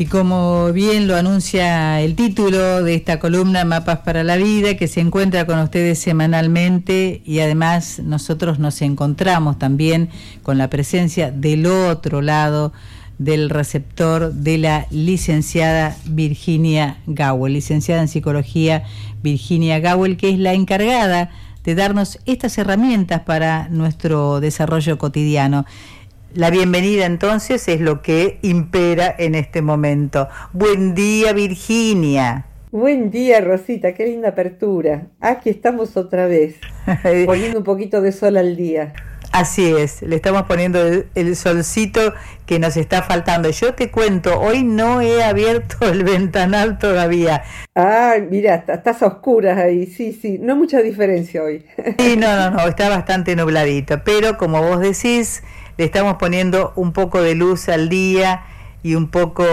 Y 0.00 0.06
como 0.06 0.72
bien 0.72 1.08
lo 1.08 1.16
anuncia 1.16 2.00
el 2.00 2.14
título 2.14 2.84
de 2.84 2.94
esta 2.94 3.18
columna, 3.18 3.64
Mapas 3.64 3.98
para 3.98 4.22
la 4.22 4.36
Vida, 4.36 4.76
que 4.76 4.86
se 4.86 5.00
encuentra 5.00 5.44
con 5.44 5.58
ustedes 5.58 5.98
semanalmente 5.98 7.20
y 7.26 7.40
además 7.40 8.00
nosotros 8.04 8.60
nos 8.60 8.80
encontramos 8.80 9.58
también 9.58 10.08
con 10.44 10.56
la 10.56 10.70
presencia 10.70 11.32
del 11.32 11.66
otro 11.66 12.22
lado 12.22 12.72
del 13.18 13.50
receptor 13.50 14.32
de 14.32 14.58
la 14.58 14.86
licenciada 14.92 15.96
Virginia 16.04 16.98
Gawel, 17.08 17.54
licenciada 17.54 18.00
en 18.00 18.06
psicología 18.06 18.84
Virginia 19.24 19.80
Gawel, 19.80 20.16
que 20.16 20.30
es 20.30 20.38
la 20.38 20.52
encargada 20.52 21.30
de 21.64 21.74
darnos 21.74 22.20
estas 22.24 22.56
herramientas 22.56 23.22
para 23.22 23.68
nuestro 23.68 24.38
desarrollo 24.38 24.96
cotidiano. 24.96 25.66
La 26.34 26.50
bienvenida 26.50 27.06
entonces 27.06 27.66
es 27.68 27.80
lo 27.80 28.02
que 28.02 28.38
impera 28.42 29.14
en 29.18 29.34
este 29.34 29.62
momento. 29.62 30.28
Buen 30.52 30.94
día 30.94 31.32
Virginia. 31.32 32.44
Buen 32.70 33.10
día 33.10 33.40
Rosita, 33.40 33.94
qué 33.94 34.04
linda 34.04 34.28
apertura. 34.28 35.06
Aquí 35.20 35.48
estamos 35.48 35.96
otra 35.96 36.26
vez, 36.26 36.56
poniendo 37.24 37.60
un 37.60 37.64
poquito 37.64 38.02
de 38.02 38.12
sol 38.12 38.36
al 38.36 38.56
día. 38.56 38.92
Así 39.32 39.74
es, 39.74 40.02
le 40.02 40.16
estamos 40.16 40.42
poniendo 40.42 40.80
el, 41.14 41.36
solcito 41.36 42.12
que 42.44 42.58
nos 42.58 42.76
está 42.76 43.02
faltando. 43.02 43.48
Yo 43.48 43.74
te 43.74 43.90
cuento, 43.90 44.38
hoy 44.38 44.64
no 44.64 45.00
he 45.00 45.22
abierto 45.22 45.76
el 45.90 46.04
ventanal 46.04 46.78
todavía. 46.78 47.42
Ah, 47.74 48.16
mira, 48.30 48.64
estás 48.66 49.02
a 49.02 49.06
oscuras 49.06 49.56
ahí, 49.56 49.86
sí, 49.86 50.12
sí, 50.12 50.38
no 50.38 50.56
mucha 50.56 50.82
diferencia 50.82 51.42
hoy. 51.42 51.64
Sí, 51.98 52.16
no, 52.18 52.36
no, 52.36 52.50
no, 52.50 52.68
está 52.68 52.90
bastante 52.90 53.34
nubladito, 53.34 54.02
pero 54.04 54.36
como 54.36 54.62
vos 54.62 54.80
decís, 54.80 55.42
le 55.78 55.84
estamos 55.84 56.16
poniendo 56.16 56.72
un 56.74 56.92
poco 56.92 57.22
de 57.22 57.36
luz 57.36 57.68
al 57.68 57.88
día 57.88 58.42
y 58.82 58.96
un 58.96 59.12
poco 59.12 59.44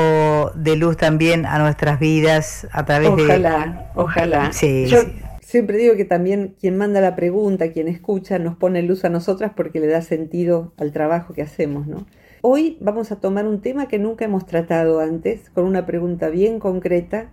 de 0.56 0.76
luz 0.76 0.98
también 0.98 1.46
a 1.46 1.60
nuestras 1.60 2.00
vidas 2.00 2.68
a 2.72 2.84
través 2.84 3.16
de... 3.16 3.26
Ojalá, 3.26 3.92
ojalá. 3.94 4.52
Sí, 4.52 4.88
Yo 4.88 5.02
siempre 5.42 5.78
digo 5.78 5.96
que 5.96 6.04
también 6.04 6.56
quien 6.60 6.78
manda 6.78 7.00
la 7.00 7.16
pregunta, 7.16 7.72
quien 7.72 7.88
escucha, 7.88 8.40
nos 8.40 8.58
pone 8.58 8.82
luz 8.82 9.06
a 9.06 9.10
nosotras 9.10 9.52
porque 9.56 9.80
le 9.80 9.86
da 9.86 10.02
sentido 10.02 10.74
al 10.78 10.92
trabajo 10.92 11.36
que 11.36 11.44
hacemos, 11.44 11.86
¿no? 11.86 12.08
Hoy 12.42 12.80
vamos 12.82 13.12
a 13.12 13.18
tomar 13.18 13.46
un 13.46 13.62
tema 13.62 13.88
que 13.88 14.00
nunca 14.00 14.26
hemos 14.26 14.48
tratado 14.48 15.02
antes, 15.02 15.52
con 15.52 15.66
una 15.66 15.86
pregunta 15.86 16.30
bien 16.30 16.60
concreta. 16.60 17.30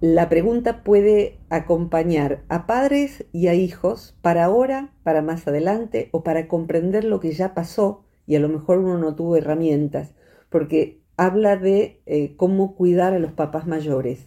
La 0.00 0.28
pregunta 0.28 0.82
puede 0.82 1.38
acompañar 1.48 2.42
a 2.50 2.66
padres 2.66 3.24
y 3.32 3.46
a 3.46 3.54
hijos 3.54 4.14
para 4.20 4.44
ahora, 4.44 4.90
para 5.04 5.22
más 5.22 5.48
adelante 5.48 6.10
o 6.12 6.22
para 6.22 6.48
comprender 6.48 7.04
lo 7.04 7.18
que 7.18 7.32
ya 7.32 7.54
pasó 7.54 8.05
y 8.26 8.34
a 8.36 8.40
lo 8.40 8.48
mejor 8.48 8.78
uno 8.78 8.98
no 8.98 9.14
tuvo 9.14 9.36
herramientas, 9.36 10.14
porque 10.50 11.00
habla 11.16 11.56
de 11.56 12.02
eh, 12.06 12.34
cómo 12.36 12.74
cuidar 12.74 13.14
a 13.14 13.18
los 13.18 13.32
papás 13.32 13.66
mayores. 13.66 14.26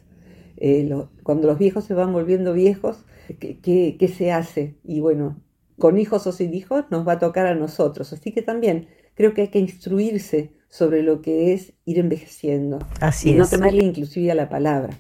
Eh, 0.58 0.90
cuando 1.24 1.48
los 1.48 1.58
viejos 1.58 1.86
se 1.86 1.94
van 1.94 2.12
volviendo 2.12 2.54
viejos, 2.54 3.06
¿qué, 3.40 3.98
¿qué, 3.98 4.08
se 4.08 4.32
hace? 4.32 4.76
Y 4.84 5.00
bueno, 5.00 5.42
con 5.78 5.98
hijos 5.98 6.28
o 6.28 6.32
sin 6.32 6.54
hijos 6.54 6.86
nos 6.90 7.08
va 7.08 7.14
a 7.14 7.20
tocar 7.20 7.46
a 7.46 7.56
nosotros. 7.56 8.12
Así 8.14 8.32
que 8.32 8.42
también 8.42 8.88
creo 9.14 9.34
que 9.34 9.42
hay 9.42 9.48
que 9.50 9.60
instruirse 9.60 10.54
sobre 10.70 11.04
lo 11.04 11.22
que 11.22 11.54
es 11.54 11.74
ir 11.86 12.00
envejeciendo. 12.00 12.80
Así 13.00 13.32
y 13.32 13.34
no 13.34 13.48
tenerle 13.48 13.84
inclusive 13.84 14.32
a 14.32 14.36
la 14.36 14.50
palabra. 14.50 14.98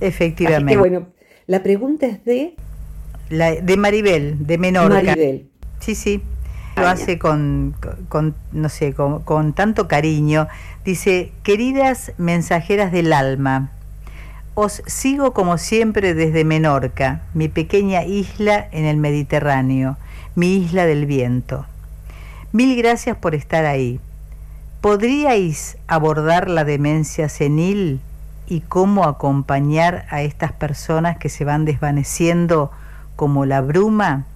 Efectivamente. 0.00 0.76
bueno, 0.76 1.12
la 1.46 1.62
pregunta 1.62 2.06
es 2.06 2.24
de... 2.24 2.56
La, 3.30 3.52
de 3.54 3.76
Maribel, 3.76 4.46
de 4.46 4.58
Menorca. 4.58 5.02
Maribel. 5.02 5.48
Sí, 5.80 5.94
sí 5.94 6.20
lo 6.76 6.88
hace 6.88 7.18
con, 7.18 7.74
no 8.52 8.68
sé, 8.68 8.94
con, 8.94 9.52
tanto 9.52 9.88
cariño. 9.88 10.48
Dice, 10.84 11.32
queridas 11.42 12.12
mensajeras 12.18 12.92
del 12.92 13.12
alma, 13.12 13.70
os 14.54 14.82
sigo 14.86 15.32
como 15.32 15.58
siempre 15.58 16.14
desde 16.14 16.44
Menorca, 16.44 17.22
mi 17.34 17.48
pequeña 17.48 18.04
isla 18.04 18.68
en 18.72 18.84
el 18.84 18.96
Mediterráneo, 18.96 19.96
mi 20.34 20.56
isla 20.56 20.86
del 20.86 21.06
viento. 21.06 21.66
Mil 22.52 22.76
gracias 22.76 23.16
por 23.16 23.34
estar 23.34 23.64
ahí. 23.64 23.98
¿Podríais 24.82 25.78
abordar 25.86 26.50
la 26.50 26.64
demencia 26.64 27.28
senil 27.28 28.00
y 28.46 28.60
cómo 28.60 29.04
acompañar 29.04 30.04
a 30.10 30.22
estas 30.22 30.52
personas 30.52 31.16
que 31.16 31.28
se 31.28 31.44
van 31.44 31.64
desvaneciendo 31.64 32.70
como 33.16 33.46
la 33.46 33.60
bruma? 33.60 34.26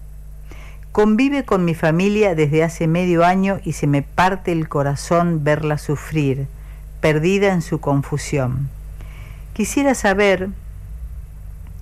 Convive 0.96 1.44
con 1.44 1.66
mi 1.66 1.74
familia 1.74 2.34
desde 2.34 2.64
hace 2.64 2.86
medio 2.86 3.22
año 3.22 3.60
y 3.62 3.74
se 3.74 3.86
me 3.86 4.00
parte 4.00 4.50
el 4.50 4.66
corazón 4.66 5.44
verla 5.44 5.76
sufrir, 5.76 6.46
perdida 7.02 7.52
en 7.52 7.60
su 7.60 7.80
confusión. 7.80 8.70
Quisiera 9.52 9.94
saber 9.94 10.48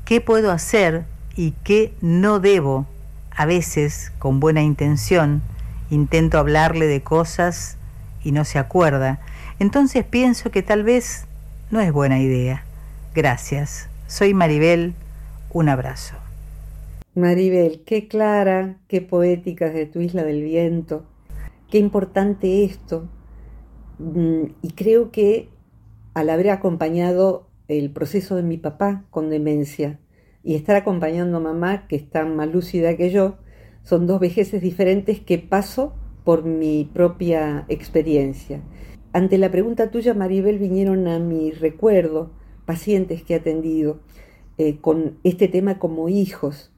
qué 0.05 0.21
puedo 0.21 0.51
hacer 0.51 1.05
y 1.37 1.53
qué 1.63 1.95
no 2.01 2.41
debo. 2.41 2.89
A 3.31 3.47
veces, 3.47 4.11
con 4.19 4.41
buena 4.41 4.63
intención, 4.63 5.43
intento 5.91 6.41
hablarle 6.41 6.89
de 6.89 7.01
cosas 7.01 7.77
y 8.25 8.33
no 8.33 8.45
se 8.45 8.59
acuerda. 8.59 9.21
Entonces 9.61 10.05
pienso 10.05 10.51
que 10.51 10.65
tal 10.65 10.83
vez 10.83 11.27
no 11.71 11.79
es 11.79 11.93
buena 11.93 12.19
idea. 12.19 12.65
Gracias. 13.15 13.89
Soy 14.09 14.35
Maribel. 14.35 14.93
Un 15.51 15.69
abrazo. 15.69 16.24
Maribel, 17.17 17.85
qué 17.85 18.09
clara, 18.09 18.81
qué 18.89 19.01
poética 19.01 19.71
de 19.71 19.87
tu 19.87 20.01
isla 20.01 20.25
del 20.25 20.43
viento, 20.43 21.05
qué 21.71 21.79
importante 21.79 22.65
esto. 22.65 23.09
Mm, 24.01 24.47
y 24.63 24.73
creo 24.73 25.13
que 25.13 25.49
al 26.15 26.29
haber 26.29 26.51
acompañado 26.51 27.47
el 27.69 27.91
proceso 27.91 28.35
de 28.35 28.43
mi 28.43 28.57
papá 28.57 29.05
con 29.11 29.31
demencia 29.31 30.01
y 30.43 30.57
estar 30.57 30.75
acompañando 30.75 31.37
a 31.37 31.41
mamá, 31.41 31.87
que 31.87 31.95
está 31.95 32.25
más 32.25 32.49
lúcida 32.53 32.97
que 32.97 33.11
yo, 33.11 33.37
son 33.85 34.09
dos 34.09 34.19
vejeces 34.19 34.61
diferentes 34.61 35.21
que 35.21 35.39
paso 35.39 35.95
por 36.25 36.45
mi 36.45 36.91
propia 36.93 37.65
experiencia. 37.69 38.61
Ante 39.13 39.39
la 39.39 39.53
pregunta 39.53 39.93
tuya, 39.93 40.15
Maribel, 40.15 40.59
vinieron 40.59 41.07
a 41.07 41.21
mi 41.21 41.53
recuerdo 41.53 42.33
pacientes 42.67 43.23
que 43.23 43.35
he 43.35 43.37
atendido 43.37 44.01
eh, 44.59 44.79
con 44.81 45.19
este 45.23 45.47
tema 45.47 45.79
como 45.79 46.09
hijos 46.09 46.74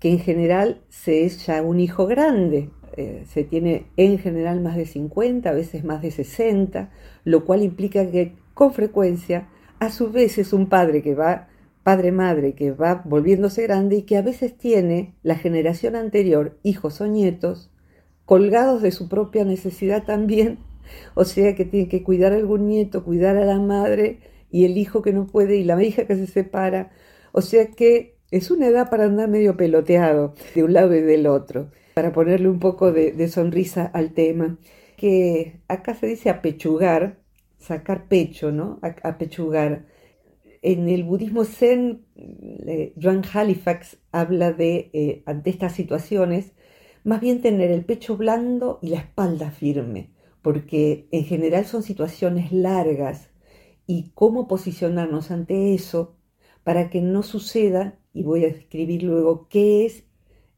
que 0.00 0.10
en 0.10 0.18
general 0.18 0.82
se 0.88 1.24
es 1.24 1.46
ya 1.46 1.62
un 1.62 1.80
hijo 1.80 2.06
grande, 2.06 2.70
eh, 2.96 3.24
se 3.28 3.44
tiene 3.44 3.86
en 3.96 4.18
general 4.18 4.60
más 4.60 4.76
de 4.76 4.86
50, 4.86 5.48
a 5.48 5.52
veces 5.52 5.84
más 5.84 6.02
de 6.02 6.10
60, 6.10 6.90
lo 7.24 7.44
cual 7.44 7.62
implica 7.62 8.10
que 8.10 8.34
con 8.54 8.72
frecuencia 8.72 9.48
a 9.78 9.90
su 9.90 10.10
vez 10.10 10.38
es 10.38 10.52
un 10.52 10.68
padre 10.68 11.02
que 11.02 11.14
va, 11.14 11.48
padre-madre, 11.84 12.54
que 12.54 12.72
va 12.72 13.02
volviéndose 13.04 13.62
grande 13.62 13.96
y 13.96 14.02
que 14.02 14.16
a 14.16 14.22
veces 14.22 14.56
tiene 14.58 15.14
la 15.22 15.36
generación 15.36 15.94
anterior, 15.94 16.58
hijos 16.62 17.00
o 17.00 17.06
nietos, 17.06 17.70
colgados 18.24 18.82
de 18.82 18.90
su 18.90 19.08
propia 19.08 19.44
necesidad 19.44 20.04
también, 20.04 20.58
o 21.14 21.24
sea 21.24 21.54
que 21.54 21.64
tiene 21.64 21.88
que 21.88 22.02
cuidar 22.02 22.32
a 22.32 22.36
algún 22.36 22.66
nieto, 22.66 23.04
cuidar 23.04 23.36
a 23.36 23.44
la 23.44 23.58
madre 23.58 24.18
y 24.50 24.64
el 24.64 24.76
hijo 24.76 25.02
que 25.02 25.12
no 25.12 25.26
puede 25.26 25.56
y 25.56 25.64
la 25.64 25.82
hija 25.82 26.06
que 26.06 26.16
se 26.16 26.26
separa, 26.26 26.90
o 27.32 27.42
sea 27.42 27.68
que 27.68 28.17
es 28.30 28.50
una 28.50 28.66
edad 28.66 28.90
para 28.90 29.04
andar 29.04 29.28
medio 29.28 29.56
peloteado 29.56 30.34
de 30.54 30.62
un 30.62 30.72
lado 30.74 30.94
y 30.94 31.00
del 31.00 31.26
otro, 31.26 31.70
para 31.94 32.12
ponerle 32.12 32.48
un 32.48 32.58
poco 32.58 32.92
de, 32.92 33.28
sonrisa 33.28 33.86
al 33.86 34.12
tema, 34.12 34.58
que 34.96 35.60
acá 35.68 35.94
se 35.94 36.06
dice 36.06 36.28
apechugar, 36.30 37.18
sacar 37.56 38.06
pecho, 38.08 38.52
¿no? 38.52 38.78
Apechugar. 39.02 39.86
En 40.60 40.88
el 40.88 41.04
budismo 41.04 41.44
zen, 41.44 42.04
Joan 43.00 43.22
Halifax 43.32 43.98
habla 44.12 44.52
de, 44.52 44.90
eh, 44.92 45.22
ante 45.24 45.50
estas 45.50 45.72
situaciones, 45.72 46.52
más 47.04 47.20
bien 47.20 47.40
tener 47.40 47.70
el 47.70 47.84
pecho 47.84 48.16
blando 48.16 48.78
y 48.82 48.88
la 48.88 48.98
espalda 48.98 49.50
firme, 49.50 50.10
porque 50.42 51.06
en 51.12 51.24
general 51.24 51.64
son 51.64 51.82
situaciones 51.82 52.52
largas 52.52 53.30
y 53.86 54.10
cómo 54.14 54.48
posicionarnos 54.48 55.30
ante 55.30 55.74
eso 55.74 56.17
para 56.68 56.90
que 56.90 57.00
no 57.00 57.22
suceda 57.22 57.98
y 58.12 58.24
voy 58.24 58.44
a 58.44 58.48
escribir 58.48 59.02
luego 59.02 59.48
qué 59.48 59.86
es 59.86 60.04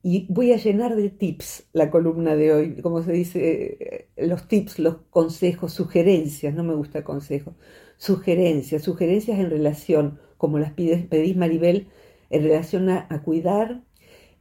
y 0.02 0.26
voy 0.28 0.50
a 0.50 0.56
llenar 0.56 0.96
de 0.96 1.08
tips 1.08 1.68
la 1.72 1.88
columna 1.88 2.34
de 2.34 2.52
hoy, 2.52 2.82
como 2.82 3.00
se 3.04 3.12
dice, 3.12 4.08
eh, 4.16 4.26
los 4.26 4.48
tips, 4.48 4.80
los 4.80 4.96
consejos, 5.10 5.72
sugerencias, 5.72 6.52
no 6.52 6.64
me 6.64 6.74
gusta 6.74 7.04
consejo, 7.04 7.54
sugerencias, 7.96 8.82
sugerencias 8.82 9.38
en 9.38 9.50
relación, 9.50 10.18
como 10.36 10.58
las 10.58 10.72
pides, 10.72 11.06
pedís 11.06 11.36
Maribel, 11.36 11.86
en 12.28 12.42
relación 12.42 12.88
a, 12.88 13.06
a 13.08 13.22
cuidar 13.22 13.84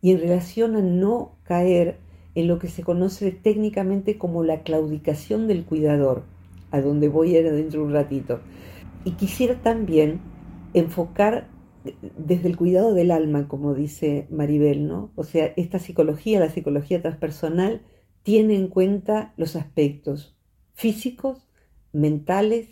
y 0.01 0.09
en 0.13 0.21
relación 0.21 0.75
a 0.75 0.81
no 0.81 1.37
caer 1.43 1.99
en 2.33 2.47
lo 2.47 2.57
que 2.57 2.69
se 2.69 2.81
conoce 2.81 3.31
técnicamente 3.31 4.17
como 4.17 4.43
la 4.43 4.63
claudicación 4.63 5.47
del 5.47 5.65
cuidador, 5.65 6.23
a 6.71 6.81
donde 6.81 7.09
voy 7.09 7.35
a 7.35 7.41
ir 7.41 7.51
dentro 7.51 7.81
de 7.81 7.85
un 7.85 7.93
ratito. 7.93 8.39
Y 9.05 9.11
quisiera 9.11 9.61
también 9.61 10.19
enfocar 10.73 11.58
desde 12.17 12.47
el 12.47 12.57
cuidado 12.57 12.93
del 12.93 13.11
alma, 13.11 13.47
como 13.47 13.73
dice 13.73 14.27
Maribel, 14.29 14.87
¿no? 14.87 15.11
O 15.15 15.23
sea, 15.23 15.53
esta 15.55 15.79
psicología, 15.79 16.39
la 16.39 16.49
psicología 16.49 17.01
transpersonal, 17.01 17.81
tiene 18.23 18.55
en 18.55 18.67
cuenta 18.67 19.33
los 19.37 19.55
aspectos 19.55 20.37
físicos, 20.73 21.47
mentales, 21.93 22.67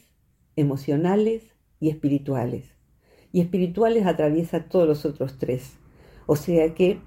emocionales 0.55 1.55
y 1.79 1.89
espirituales. 1.89 2.75
Y 3.31 3.41
espirituales 3.41 4.05
atraviesa 4.05 4.67
todos 4.67 4.87
los 4.87 5.05
otros 5.05 5.37
tres. 5.37 5.77
O 6.25 6.35
sea 6.35 6.73
que 6.73 6.99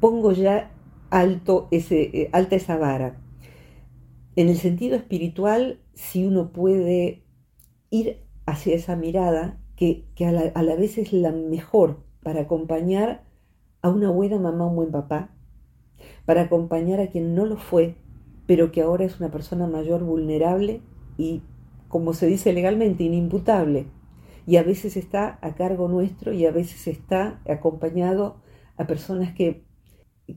pongo 0.00 0.32
ya 0.32 0.72
alto 1.10 1.68
ese, 1.70 2.02
eh, 2.02 2.30
alta 2.32 2.56
esa 2.56 2.76
vara. 2.76 3.20
En 4.36 4.48
el 4.48 4.56
sentido 4.56 4.96
espiritual, 4.96 5.80
si 5.94 6.26
uno 6.26 6.52
puede 6.52 7.24
ir 7.90 8.24
hacia 8.46 8.74
esa 8.74 8.96
mirada, 8.96 9.60
que, 9.76 10.04
a, 10.20 10.32
la, 10.32 10.52
a, 10.54 10.62
la, 10.62 10.76
vez 10.76 10.98
es 10.98 11.12
la 11.12 11.32
mejor 11.32 12.00
para 12.22 12.42
acompañar 12.42 13.24
a 13.82 13.90
una 13.90 14.10
buena 14.10 14.38
mamá, 14.38 14.66
un 14.66 14.76
buen 14.76 14.90
papá, 14.90 15.30
para 16.24 16.42
acompañar 16.42 17.00
a 17.00 17.08
quien 17.08 17.34
no 17.34 17.46
lo 17.46 17.56
fue, 17.56 17.96
pero 18.46 18.72
que 18.72 18.82
ahora 18.82 19.04
es 19.04 19.20
una 19.20 19.30
persona 19.30 19.66
mayor 19.66 20.04
vulnerable 20.04 20.80
y, 21.16 21.42
como 21.88 22.12
se 22.12 22.26
dice 22.26 22.52
legalmente, 22.52 23.04
inimputable. 23.04 23.86
Y 24.46 24.56
a 24.56 24.62
veces 24.62 24.96
está 24.96 25.38
a 25.40 25.54
cargo 25.54 25.88
nuestro 25.88 26.32
y 26.32 26.44
a 26.44 26.50
veces 26.50 26.86
está 26.86 27.40
acompañado 27.46 28.36
a 28.76 28.86
personas 28.86 29.34
que 29.34 29.64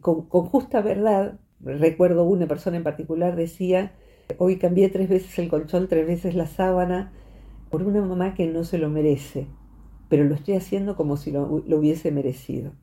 con, 0.02 0.28
justa 0.30 0.82
verdad, 0.82 1.40
recuerdo 1.60 2.24
una 2.26 2.48
persona 2.48 2.78
en 2.78 2.84
particular 2.84 3.36
decía, 3.36 3.94
hoy 4.38 4.58
cambié 4.58 4.90
tres 4.90 5.10
veces 5.10 5.38
el 5.40 5.50
colchón, 5.50 5.88
tres 5.88 6.06
veces 6.06 6.36
la 6.36 6.48
sábana, 6.48 7.14
por 7.70 7.84
una 7.84 8.02
mamá 8.02 8.34
que 8.34 8.48
no 8.48 8.64
se 8.64 8.78
lo 8.78 8.90
merece, 8.90 9.48
pero 10.10 10.24
lo 10.24 10.36
estoy 10.36 10.56
haciendo 10.56 10.96
como 10.96 11.18
si 11.18 11.32
lo, 11.32 11.44
hubiese 11.44 12.12
merecido. 12.12 12.74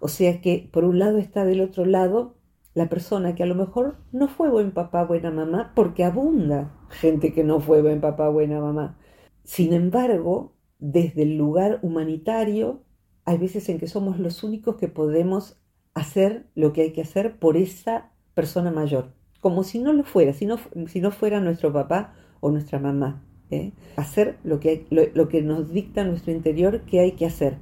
O 0.00 0.08
sea 0.08 0.40
que 0.40 0.68
por 0.72 0.84
un 0.84 0.98
lado 0.98 1.18
está 1.18 1.44
del 1.44 1.60
otro 1.60 1.84
lado 1.84 2.36
la 2.72 2.88
persona 2.88 3.34
que 3.34 3.42
a 3.42 3.46
lo 3.46 3.54
mejor 3.54 3.96
no 4.12 4.28
fue 4.28 4.48
buen 4.48 4.72
papá, 4.72 5.04
buena 5.04 5.30
mamá, 5.30 5.72
porque 5.74 6.04
abunda 6.04 6.72
gente 6.88 7.32
que 7.32 7.44
no 7.44 7.60
fue 7.60 7.82
buen 7.82 8.00
papá, 8.00 8.28
buena 8.28 8.60
mamá. 8.60 8.96
Sin 9.44 9.72
embargo, 9.72 10.54
desde 10.78 11.22
el 11.22 11.36
lugar 11.36 11.80
humanitario, 11.82 12.82
hay 13.24 13.38
veces 13.38 13.68
en 13.68 13.78
que 13.78 13.88
somos 13.88 14.18
los 14.18 14.44
únicos 14.44 14.76
que 14.76 14.88
podemos 14.88 15.60
hacer 15.94 16.46
lo 16.54 16.72
que 16.72 16.82
hay 16.82 16.92
que 16.92 17.02
hacer 17.02 17.38
por 17.38 17.56
esa 17.56 18.12
persona 18.34 18.70
mayor, 18.70 19.12
como 19.40 19.64
si 19.64 19.80
no 19.80 19.92
lo 19.92 20.04
fuera, 20.04 20.32
si 20.32 20.46
no, 20.46 20.58
si 20.86 21.00
no 21.00 21.10
fuera 21.10 21.40
nuestro 21.40 21.72
papá 21.72 22.14
o 22.40 22.50
nuestra 22.50 22.78
mamá. 22.78 23.22
¿Eh? 23.50 23.72
Hacer 23.96 24.38
lo 24.44 24.60
que, 24.60 24.86
lo, 24.90 25.28
que 25.28 25.42
nos 25.42 25.72
dicta 25.72 26.04
nuestro 26.04 26.32
interior 26.32 26.82
que 26.82 27.00
hay 27.00 27.12
que 27.12 27.26
hacer 27.26 27.58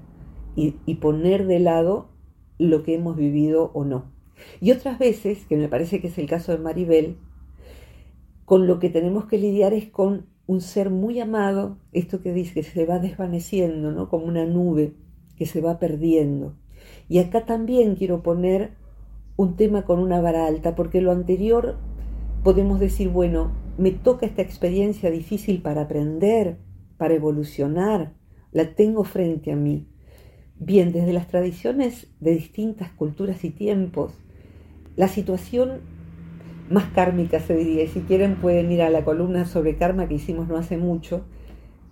y, 0.56 0.76
y 0.87 0.96
poner 0.96 1.46
de 1.46 1.61
lado 1.61 2.08
lo 2.58 2.82
que 2.82 2.94
hemos 2.94 3.17
vivido 3.17 3.70
o 3.75 3.85
no. 3.85 4.12
Y 4.61 4.70
otras 4.73 4.99
veces, 4.99 5.46
que 5.46 5.56
me 5.56 5.69
parece 5.69 6.00
que 6.00 6.08
es 6.08 6.19
el 6.19 6.29
caso 6.29 6.52
de 6.52 6.58
Maribel, 6.58 7.17
con 8.44 8.67
lo 8.67 8.79
que 8.79 8.90
tenemos 8.90 9.26
que 9.26 9.38
lidiar 9.38 9.75
es 9.75 9.88
con 9.88 10.26
un 10.46 10.62
ser 10.62 10.88
muy 10.88 11.20
amado, 11.20 11.76
esto 11.93 12.23
que 12.23 12.32
dice 12.32 12.55
que 12.55 12.62
se 12.62 12.87
va 12.87 12.99
desvaneciendo, 12.99 13.93
¿no? 13.93 14.08
Como 14.08 14.25
una 14.25 14.46
nube 14.46 14.94
que 15.37 15.44
se 15.44 15.61
va 15.61 15.79
perdiendo. 15.79 16.55
Y 17.08 17.19
acá 17.19 17.44
también 17.44 17.96
quiero 17.96 18.23
poner 18.23 18.73
un 19.37 19.56
tema 19.56 19.82
con 19.82 19.99
una 19.99 20.20
vara 20.20 20.46
alta, 20.46 20.75
porque 20.75 21.02
lo 21.02 21.12
anterior 21.12 21.76
podemos 22.43 22.81
decir, 22.81 23.08
bueno, 23.08 23.52
me 23.76 23.90
toca 23.90 24.26
esta 24.26 24.43
experiencia 24.43 25.11
difícil 25.11 25.62
para 25.62 25.82
aprender, 25.82 26.58
para 26.96 27.14
evolucionar, 27.14 28.14
la 28.52 28.75
tengo 28.75 29.05
frente 29.05 29.52
a 29.52 29.56
mí. 29.56 29.87
Bien, 30.58 30.93
desde 30.93 31.12
las 31.12 31.29
tradiciones 31.29 32.08
de 32.20 32.32
distintas 32.32 32.90
culturas 32.90 33.44
y 33.44 33.50
tiempos, 33.50 34.12
la 34.96 35.08
situación 35.08 35.81
más 36.69 36.87
kármica 36.87 37.40
se 37.40 37.55
diría, 37.55 37.85
y 37.85 37.88
si 37.88 38.00
quieren 38.00 38.37
pueden 38.37 38.70
ir 38.73 38.82
a 38.82 38.90
la 38.90 39.05
columna 39.05 39.46
sobre 39.46 39.76
karma 39.76 40.08
que 40.08 40.14
hicimos 40.14 40.49
no 40.49 40.56
hace 40.56 40.76
mucho, 40.76 41.25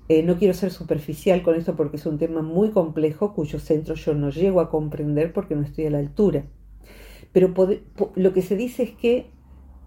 eh, 0.09 0.23
no 0.23 0.37
quiero 0.37 0.55
ser 0.55 0.71
superficial 0.71 1.43
con 1.43 1.57
esto 1.57 1.75
porque 1.75 1.97
es 1.97 2.07
un 2.07 2.19
tema 2.19 2.43
muy 2.43 2.71
complejo 2.71 3.35
cuyo 3.35 3.59
centro 3.59 3.95
yo 3.95 4.15
no 4.15 4.31
llego 4.31 4.61
a 4.61 4.71
comprender 4.71 5.33
porque 5.33 5.57
no 5.57 5.63
estoy 5.63 5.87
a 5.87 5.91
la 5.91 5.99
altura. 5.99 6.45
Pero 7.33 7.53
lo 8.15 8.33
que 8.33 8.43
se 8.43 8.57
dice 8.57 8.85
es 8.85 8.91
que 8.93 9.31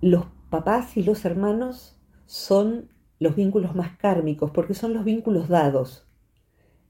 los 0.02 0.26
papás 0.50 0.98
y 0.98 1.04
los 1.04 1.26
hermanos 1.26 2.00
son 2.26 2.90
los 3.20 3.36
vínculos 3.36 3.76
más 3.76 3.98
kármicos 3.98 4.52
porque 4.52 4.74
son 4.74 4.94
los 4.94 5.04
vínculos 5.04 5.48
dados. 5.48 6.08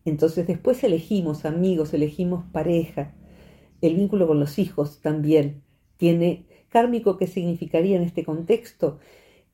Entonces 0.06 0.48
después 0.48 0.84
elegimos 0.84 1.46
amigos, 1.46 1.94
elegimos 1.94 2.46
pareja. 2.52 3.14
El 3.82 3.96
vínculo 3.96 4.28
con 4.28 4.40
los 4.40 4.60
hijos 4.60 5.02
también 5.02 5.64
tiene 5.98 6.46
kármico 6.70 7.18
que 7.18 7.28
significaría 7.28 7.98
en 7.98 8.04
este 8.04 8.24
contexto 8.24 9.00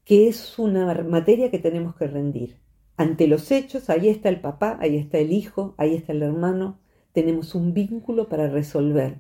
que 0.03 0.27
es 0.27 0.59
una 0.59 0.93
materia 1.03 1.49
que 1.49 1.59
tenemos 1.59 1.95
que 1.95 2.07
rendir 2.07 2.57
ante 2.97 3.27
los 3.27 3.51
hechos, 3.51 3.89
ahí 3.89 4.07
está 4.07 4.29
el 4.29 4.39
papá, 4.39 4.77
ahí 4.79 4.95
está 4.95 5.17
el 5.17 5.33
hijo, 5.33 5.75
ahí 5.77 5.95
está 5.95 6.13
el 6.13 6.23
hermano, 6.23 6.79
tenemos 7.11 7.53
un 7.53 7.73
vínculo 7.73 8.29
para 8.29 8.47
resolver. 8.47 9.19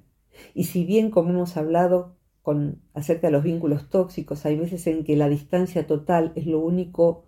Y 0.53 0.65
si 0.65 0.85
bien, 0.85 1.11
como 1.11 1.31
hemos 1.31 1.57
hablado 1.57 2.15
con, 2.45 2.83
acerca 2.93 3.25
de 3.25 3.33
los 3.33 3.43
vínculos 3.43 3.89
tóxicos, 3.89 4.45
hay 4.45 4.55
veces 4.55 4.85
en 4.85 5.03
que 5.03 5.15
la 5.15 5.27
distancia 5.27 5.87
total 5.87 6.31
es 6.35 6.45
lo 6.45 6.59
único 6.59 7.25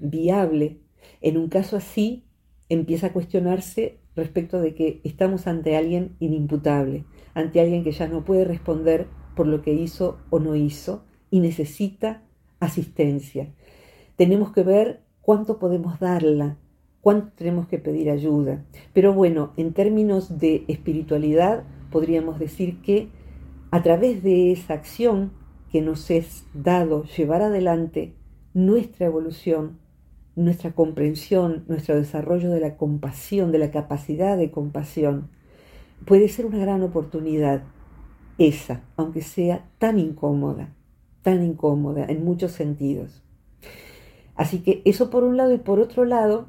viable, 0.00 0.80
en 1.20 1.36
un 1.36 1.48
caso 1.48 1.76
así 1.76 2.24
empieza 2.68 3.06
a 3.06 3.12
cuestionarse 3.12 4.00
respecto 4.16 4.60
de 4.60 4.74
que 4.74 5.00
estamos 5.04 5.46
ante 5.46 5.76
alguien 5.76 6.16
inimputable, 6.18 7.04
ante 7.32 7.60
alguien 7.60 7.84
que 7.84 7.92
ya 7.92 8.08
no 8.08 8.24
puede 8.24 8.44
responder 8.44 9.06
por 9.36 9.46
lo 9.46 9.62
que 9.62 9.72
hizo 9.72 10.18
o 10.30 10.40
no 10.40 10.56
hizo 10.56 11.04
y 11.30 11.38
necesita 11.38 12.24
asistencia. 12.58 13.54
Tenemos 14.16 14.50
que 14.50 14.64
ver 14.64 15.04
cuánto 15.20 15.60
podemos 15.60 16.00
darla, 16.00 16.58
cuánto 17.00 17.30
tenemos 17.36 17.68
que 17.68 17.78
pedir 17.78 18.10
ayuda. 18.10 18.64
Pero 18.92 19.14
bueno, 19.14 19.52
en 19.56 19.74
términos 19.74 20.40
de 20.40 20.64
espiritualidad, 20.66 21.62
podríamos 21.92 22.40
decir 22.40 22.82
que 22.82 23.10
a 23.70 23.82
través 23.82 24.22
de 24.22 24.52
esa 24.52 24.74
acción 24.74 25.32
que 25.70 25.80
nos 25.80 26.10
es 26.10 26.44
dado 26.54 27.04
llevar 27.04 27.42
adelante 27.42 28.14
nuestra 28.54 29.06
evolución, 29.06 29.78
nuestra 30.34 30.72
comprensión, 30.72 31.64
nuestro 31.68 31.96
desarrollo 31.96 32.50
de 32.50 32.60
la 32.60 32.76
compasión, 32.76 33.52
de 33.52 33.58
la 33.58 33.70
capacidad 33.70 34.36
de 34.36 34.50
compasión, 34.50 35.28
puede 36.04 36.28
ser 36.28 36.46
una 36.46 36.58
gran 36.58 36.82
oportunidad 36.82 37.62
esa, 38.38 38.82
aunque 38.96 39.22
sea 39.22 39.68
tan 39.78 39.98
incómoda, 39.98 40.74
tan 41.22 41.44
incómoda 41.44 42.06
en 42.06 42.24
muchos 42.24 42.52
sentidos. 42.52 43.22
Así 44.34 44.60
que 44.60 44.82
eso 44.84 45.10
por 45.10 45.22
un 45.22 45.36
lado 45.36 45.52
y 45.52 45.58
por 45.58 45.78
otro 45.78 46.04
lado, 46.04 46.46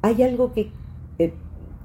hay 0.00 0.22
algo 0.22 0.52
que 0.52 0.70
eh, 1.18 1.34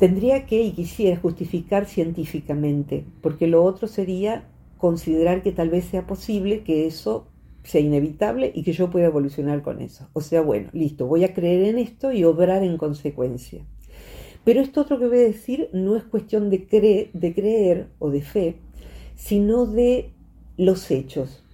tendría 0.04 0.46
que 0.46 0.62
y 0.62 0.74
quisiera 0.74 1.16
justificar 1.16 1.86
científicamente, 1.86 3.06
porque 3.22 3.48
lo 3.48 3.64
otro 3.64 3.88
sería 3.88 4.50
considerar 4.78 5.42
que 5.42 5.54
tal 5.54 5.70
vez 5.70 5.86
sea 5.86 6.06
posible 6.06 6.64
que 6.64 6.88
eso 6.88 7.30
sea 7.64 7.80
inevitable 7.80 8.52
y 8.54 8.64
que 8.64 8.74
yo 8.74 8.90
pueda 8.90 9.06
evolucionar 9.06 9.62
con 9.62 9.80
eso. 9.80 10.10
O 10.12 10.20
sea, 10.20 10.42
bueno, 10.42 10.70
listo, 10.74 11.08
voy 11.08 11.24
a 11.24 11.34
creer 11.34 11.70
en 11.70 11.78
esto 11.78 12.12
y 12.12 12.26
obrar 12.26 12.64
en 12.64 12.76
consecuencia. 12.76 13.66
Pero 14.44 14.60
esto 14.60 14.82
otro 14.82 15.00
que 15.00 15.08
voy 15.08 15.20
a 15.20 15.22
decir 15.22 15.70
no 15.72 15.96
es 15.96 16.04
cuestión 16.04 16.50
de, 16.50 16.68
creer 16.68 17.88
o 17.98 18.10
de 18.10 18.22
fe, 18.24 18.58
sino 19.16 19.66
de 19.66 20.12
los 20.58 20.92
hechos. 20.92 21.46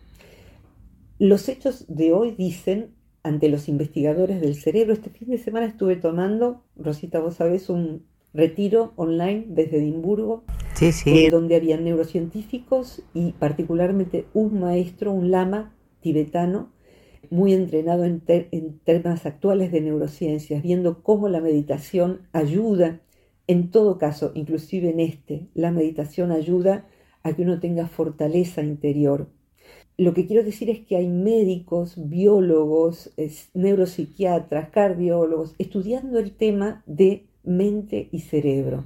Los 1.20 1.50
hechos 1.50 1.86
de 1.88 2.14
hoy 2.14 2.32
dicen 2.32 2.96
ante 3.22 3.48
los 3.48 3.70
investigadores 3.70 4.42
del 4.42 4.56
cerebro. 4.56 4.94
Este 4.94 5.12
fin 5.12 5.30
de 5.30 5.38
semana 5.38 5.68
estuve 5.68 5.98
tomando, 5.98 6.64
Rosita, 6.76 7.20
vos 7.20 7.36
sabés, 7.36 7.70
un 7.70 8.10
retiro 8.34 8.94
online 8.96 9.46
desde 9.48 9.78
Edimburgo, 9.78 10.44
eh, 10.82 11.30
donde 11.30 11.56
había 11.56 11.78
neurocientíficos 11.78 13.04
y 13.14 13.34
particularmente 13.34 14.26
un 14.34 14.60
maestro, 14.60 15.12
un 15.12 15.32
lama 15.32 15.76
tibetano, 16.02 16.72
muy 17.30 17.54
entrenado 17.54 18.06
en, 18.06 18.24
en 18.28 18.80
temas 18.80 19.26
actuales 19.26 19.72
de 19.72 19.82
neurociencias, 19.82 20.64
viendo 20.64 21.04
cómo 21.04 21.28
la 21.28 21.42
meditación 21.42 22.22
ayuda, 22.32 23.02
en 23.48 23.72
todo 23.72 23.98
caso, 23.98 24.32
inclusive 24.36 24.90
en 24.90 25.00
este, 25.00 25.48
la 25.54 25.72
meditación 25.72 26.32
ayuda 26.32 26.88
a 27.24 27.34
que 27.34 27.42
uno 27.42 27.60
tenga 27.60 27.88
fortaleza 27.88 28.64
interior, 28.64 29.28
lo 30.00 30.14
que 30.14 30.26
quiero 30.26 30.46
decir 30.46 30.70
es 30.70 30.80
que 30.80 30.96
hay 30.96 31.10
médicos, 31.10 31.96
biólogos, 31.98 33.12
neuropsiquiatras, 33.54 34.70
cardiólogos, 34.70 35.56
estudiando 35.58 36.20
el 36.20 36.32
tema 36.32 36.84
de 36.86 37.28
mente 37.44 38.10
y 38.12 38.20
cerebro. 38.20 38.86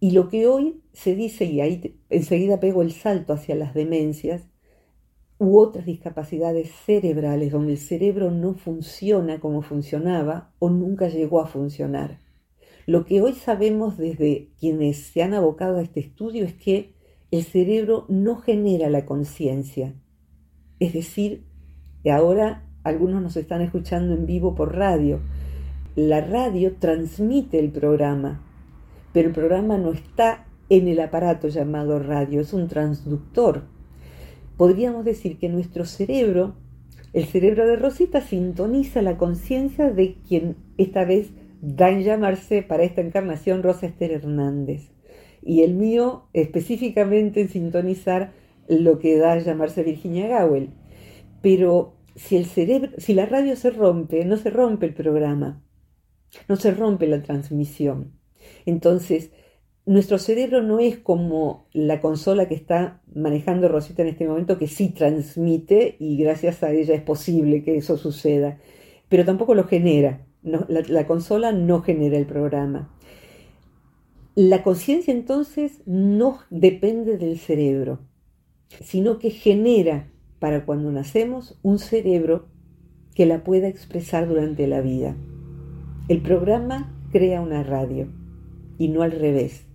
Y 0.00 0.12
lo 0.12 0.28
que 0.28 0.46
hoy 0.46 0.80
se 0.92 1.14
dice, 1.14 1.44
y 1.44 1.60
ahí 1.60 1.98
enseguida 2.08 2.60
pego 2.60 2.82
el 2.82 2.92
salto 2.92 3.32
hacia 3.32 3.54
las 3.54 3.74
demencias, 3.74 4.48
u 5.38 5.58
otras 5.58 5.86
discapacidades 5.86 6.70
cerebrales 6.84 7.50
donde 7.50 7.72
el 7.72 7.78
cerebro 7.78 8.30
no 8.30 8.54
funciona 8.54 9.40
como 9.40 9.62
funcionaba 9.62 10.52
o 10.58 10.68
nunca 10.68 11.08
llegó 11.08 11.40
a 11.40 11.46
funcionar. 11.46 12.18
Lo 12.86 13.06
que 13.06 13.22
hoy 13.22 13.32
sabemos 13.32 13.96
desde 13.96 14.50
quienes 14.58 14.98
se 14.98 15.22
han 15.22 15.32
abocado 15.32 15.78
a 15.78 15.82
este 15.82 16.00
estudio 16.00 16.44
es 16.44 16.54
que 16.54 16.94
el 17.30 17.44
cerebro 17.44 18.04
no 18.08 18.36
genera 18.36 18.90
la 18.90 19.06
conciencia. 19.06 19.94
Es 20.78 20.92
decir, 20.92 21.44
ahora 22.10 22.66
algunos 22.82 23.22
nos 23.22 23.36
están 23.36 23.62
escuchando 23.62 24.14
en 24.14 24.26
vivo 24.26 24.54
por 24.54 24.76
radio. 24.76 25.20
La 25.96 26.20
radio 26.20 26.76
transmite 26.78 27.58
el 27.58 27.70
programa, 27.70 28.40
pero 29.12 29.26
el 29.26 29.34
programa 29.34 29.76
no 29.76 29.90
está 29.90 30.46
en 30.68 30.86
el 30.86 31.00
aparato 31.00 31.48
llamado 31.48 31.98
radio, 31.98 32.40
es 32.42 32.52
un 32.52 32.68
transductor. 32.68 33.64
Podríamos 34.56 35.04
decir 35.04 35.36
que 35.38 35.48
nuestro 35.48 35.84
cerebro, 35.84 36.54
el 37.12 37.24
cerebro 37.24 37.66
de 37.66 37.74
Rosita, 37.74 38.20
sintoniza 38.20 39.02
la 39.02 39.16
conciencia 39.16 39.90
de 39.90 40.14
quien 40.28 40.54
esta 40.78 41.04
vez 41.04 41.32
da 41.60 41.90
en 41.90 42.04
llamarse 42.04 42.62
para 42.62 42.84
esta 42.84 43.00
encarnación 43.00 43.64
Rosa 43.64 43.86
Esther 43.86 44.12
Hernández. 44.12 44.92
Y 45.42 45.62
el 45.62 45.74
mío 45.74 46.28
específicamente 46.34 47.40
en 47.40 47.48
sintonizar 47.48 48.32
lo 48.68 49.00
que 49.00 49.16
da 49.16 49.32
a 49.32 49.38
llamarse 49.38 49.82
Virginia 49.82 50.28
Gowell. 50.28 50.70
Pero 51.42 51.94
si 52.14 53.14
la 53.14 53.26
radio 53.26 53.56
se 53.56 53.70
rompe, 53.70 54.24
no 54.24 54.36
se 54.36 54.50
rompe 54.50 54.86
el 54.86 54.94
programa, 54.94 55.64
no 56.48 56.56
se 56.56 56.70
rompe 56.72 57.06
la 57.06 57.22
transmisión. 57.22 58.12
Entonces, 58.66 59.30
nuestro 59.86 60.18
cerebro 60.18 60.62
no 60.62 60.78
es 60.78 60.98
como 60.98 61.66
la 61.72 62.00
consola 62.00 62.46
que 62.48 62.54
está 62.54 63.02
manejando 63.14 63.68
Rosita 63.68 64.02
en 64.02 64.08
este 64.08 64.28
momento, 64.28 64.58
que 64.58 64.68
sí 64.68 64.90
transmite 64.90 65.96
y 65.98 66.16
gracias 66.16 66.62
a 66.62 66.70
ella 66.72 66.94
es 66.94 67.02
posible 67.02 67.64
que 67.64 67.76
eso 67.76 67.96
suceda, 67.96 68.58
pero 69.08 69.24
tampoco 69.24 69.54
lo 69.54 69.64
genera. 69.64 70.26
la, 70.42 71.06
consola 71.06 71.52
no 71.52 71.82
genera 71.82 72.16
el 72.16 72.26
programa. 72.26 72.94
La 74.36 74.62
conciencia 74.62 75.12
entonces 75.12 75.82
no 75.86 76.38
depende 76.50 77.18
del 77.18 77.38
cerebro, 77.38 78.00
sino 78.80 79.18
que 79.18 79.30
genera 79.30 80.10
para 80.38 80.64
cuando 80.64 80.92
nacemos 80.92 81.58
un 81.62 81.78
cerebro 81.78 82.46
que 83.14 83.26
la 83.26 83.42
pueda 83.42 83.66
expresar 83.66 84.28
durante 84.28 84.66
la 84.66 84.80
vida. 84.80 85.16
El 86.10 86.22
programa 86.22 86.92
crea 87.12 87.40
una 87.40 87.62
radio 87.62 88.08
y 88.78 88.88
no 88.88 89.02
al 89.02 89.12
revés. 89.12 89.68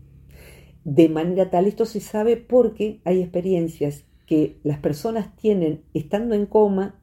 De 0.84 1.08
manera 1.08 1.50
tal, 1.50 1.66
esto 1.66 1.86
se 1.86 2.02
sabe 2.02 2.36
porque 2.36 3.00
hay 3.06 3.22
experiencias 3.22 4.04
que 4.26 4.60
las 4.62 4.80
personas 4.80 5.34
tienen 5.38 5.86
estando 5.94 6.36
en 6.36 6.46
coma 6.46 7.02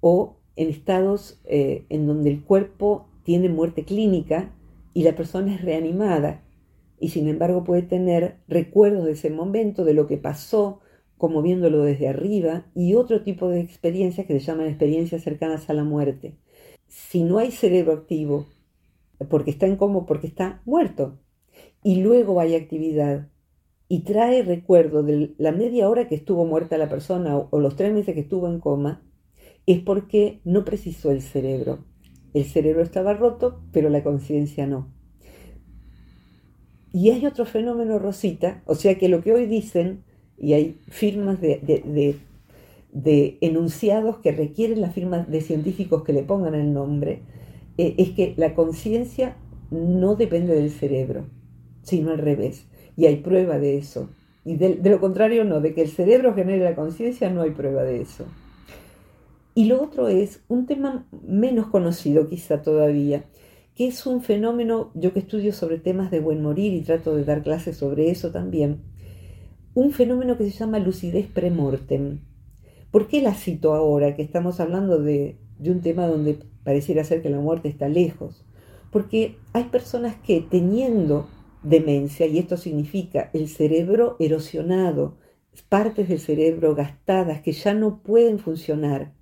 o 0.00 0.38
en 0.56 0.70
estados 0.70 1.42
eh, 1.44 1.84
en 1.90 2.06
donde 2.06 2.30
el 2.30 2.42
cuerpo 2.42 3.10
tiene 3.22 3.50
muerte 3.50 3.84
clínica 3.84 4.54
y 4.94 5.02
la 5.02 5.14
persona 5.14 5.54
es 5.54 5.60
reanimada 5.60 6.42
y 6.98 7.10
sin 7.10 7.28
embargo 7.28 7.64
puede 7.64 7.82
tener 7.82 8.38
recuerdos 8.48 9.04
de 9.04 9.12
ese 9.12 9.28
momento, 9.28 9.84
de 9.84 9.92
lo 9.92 10.06
que 10.06 10.16
pasó, 10.16 10.80
como 11.18 11.42
viéndolo 11.42 11.82
desde 11.82 12.08
arriba, 12.08 12.64
y 12.74 12.94
otro 12.94 13.22
tipo 13.24 13.50
de 13.50 13.60
experiencias 13.60 14.26
que 14.26 14.40
se 14.40 14.46
llaman 14.46 14.68
experiencias 14.68 15.20
cercanas 15.20 15.68
a 15.68 15.74
la 15.74 15.84
muerte. 15.84 16.38
Si 16.94 17.24
no 17.24 17.38
hay 17.38 17.50
cerebro 17.50 17.92
activo, 17.92 18.46
porque 19.28 19.50
está 19.50 19.66
en 19.66 19.74
coma, 19.74 20.06
porque 20.06 20.28
está 20.28 20.62
muerto, 20.64 21.18
y 21.82 22.02
luego 22.02 22.38
hay 22.38 22.54
actividad, 22.54 23.28
y 23.88 24.04
trae 24.04 24.44
recuerdo 24.44 25.02
de 25.02 25.34
la 25.38 25.50
media 25.50 25.88
hora 25.88 26.06
que 26.06 26.14
estuvo 26.14 26.44
muerta 26.44 26.78
la 26.78 26.88
persona 26.88 27.36
o, 27.36 27.48
o 27.50 27.58
los 27.58 27.74
tres 27.74 27.92
meses 27.92 28.14
que 28.14 28.20
estuvo 28.20 28.46
en 28.48 28.60
coma, 28.60 29.02
es 29.66 29.80
porque 29.80 30.40
no 30.44 30.64
precisó 30.64 31.10
el 31.10 31.20
cerebro. 31.20 31.84
El 32.32 32.44
cerebro 32.44 32.82
estaba 32.82 33.12
roto, 33.14 33.60
pero 33.72 33.88
la 33.90 34.04
conciencia 34.04 34.68
no. 34.68 34.88
Y 36.92 37.10
hay 37.10 37.26
otro 37.26 37.44
fenómeno, 37.44 37.98
Rosita, 37.98 38.62
o 38.66 38.76
sea 38.76 38.96
que 38.98 39.08
lo 39.08 39.20
que 39.20 39.32
hoy 39.32 39.46
dicen 39.46 40.04
y 40.38 40.52
hay 40.52 40.78
firmas 40.88 41.40
de, 41.40 42.20
enunciados 43.40 44.18
que 44.18 44.32
requieren 44.32 44.80
las 44.80 44.94
firmas 44.94 45.28
de 45.28 45.40
científicos 45.40 46.04
que 46.04 46.12
le 46.12 46.22
pongan 46.22 46.54
el 46.54 46.72
nombre, 46.72 47.22
eh, 47.76 47.94
es 47.98 48.10
que 48.10 48.34
la 48.36 48.54
conciencia 48.54 49.36
no 49.70 50.14
depende 50.14 50.54
del 50.54 50.70
cerebro, 50.70 51.26
sino 51.82 52.10
al 52.10 52.18
revés. 52.18 52.66
Y 52.96 53.06
hay 53.06 53.16
prueba 53.16 53.58
de 53.58 53.78
eso. 53.78 54.10
Y 54.44 54.56
de, 54.56 54.76
de 54.76 54.90
lo 54.90 55.00
contrario 55.00 55.44
no, 55.44 55.60
de 55.60 55.74
que 55.74 55.82
el 55.82 55.88
cerebro 55.88 56.34
genere 56.34 56.62
la 56.62 56.76
conciencia 56.76 57.30
no 57.30 57.42
hay 57.42 57.50
prueba 57.50 57.82
de 57.82 58.00
eso. 58.00 58.26
Y 59.54 59.66
lo 59.66 59.82
otro 59.82 60.08
es 60.08 60.42
un 60.48 60.66
tema 60.66 61.06
menos 61.26 61.68
conocido 61.68 62.28
quizá 62.28 62.62
todavía, 62.62 63.24
que 63.74 63.86
es 63.86 64.06
un 64.06 64.20
fenómeno, 64.20 64.90
yo 64.94 65.12
que 65.12 65.20
estudio 65.20 65.52
sobre 65.52 65.78
temas 65.78 66.10
de 66.10 66.20
buen 66.20 66.42
morir 66.42 66.72
y 66.72 66.82
trato 66.82 67.14
de 67.14 67.24
dar 67.24 67.42
clases 67.42 67.76
sobre 67.76 68.10
eso 68.10 68.30
también, 68.30 68.82
un 69.74 69.92
fenómeno 69.92 70.36
que 70.36 70.44
se 70.50 70.58
llama 70.58 70.78
lucidez 70.78 71.26
premortem. 71.26 72.20
¿Por 72.94 73.08
qué 73.08 73.20
la 73.20 73.34
cito 73.34 73.74
ahora, 73.74 74.14
que 74.14 74.22
estamos 74.22 74.60
hablando 74.60 75.02
de, 75.02 75.36
un 75.58 75.80
tema 75.80 76.06
donde 76.06 76.38
pareciera 76.62 77.02
ser 77.02 77.22
que 77.22 77.28
la 77.28 77.40
muerte 77.40 77.68
está 77.68 77.88
lejos? 77.88 78.46
Porque 78.92 79.36
hay 79.52 79.64
personas 79.64 80.14
que 80.14 80.40
teniendo 80.48 81.28
demencia, 81.64 82.24
y 82.28 82.38
esto 82.38 82.56
significa 82.56 83.30
el 83.32 83.48
cerebro 83.48 84.14
erosionado, 84.20 85.16
partes 85.68 86.08
del 86.08 86.20
cerebro 86.20 86.76
gastadas 86.76 87.40
que 87.40 87.50
ya 87.50 87.74
no 87.74 88.00
pueden 88.00 88.38
funcionar, 88.38 89.12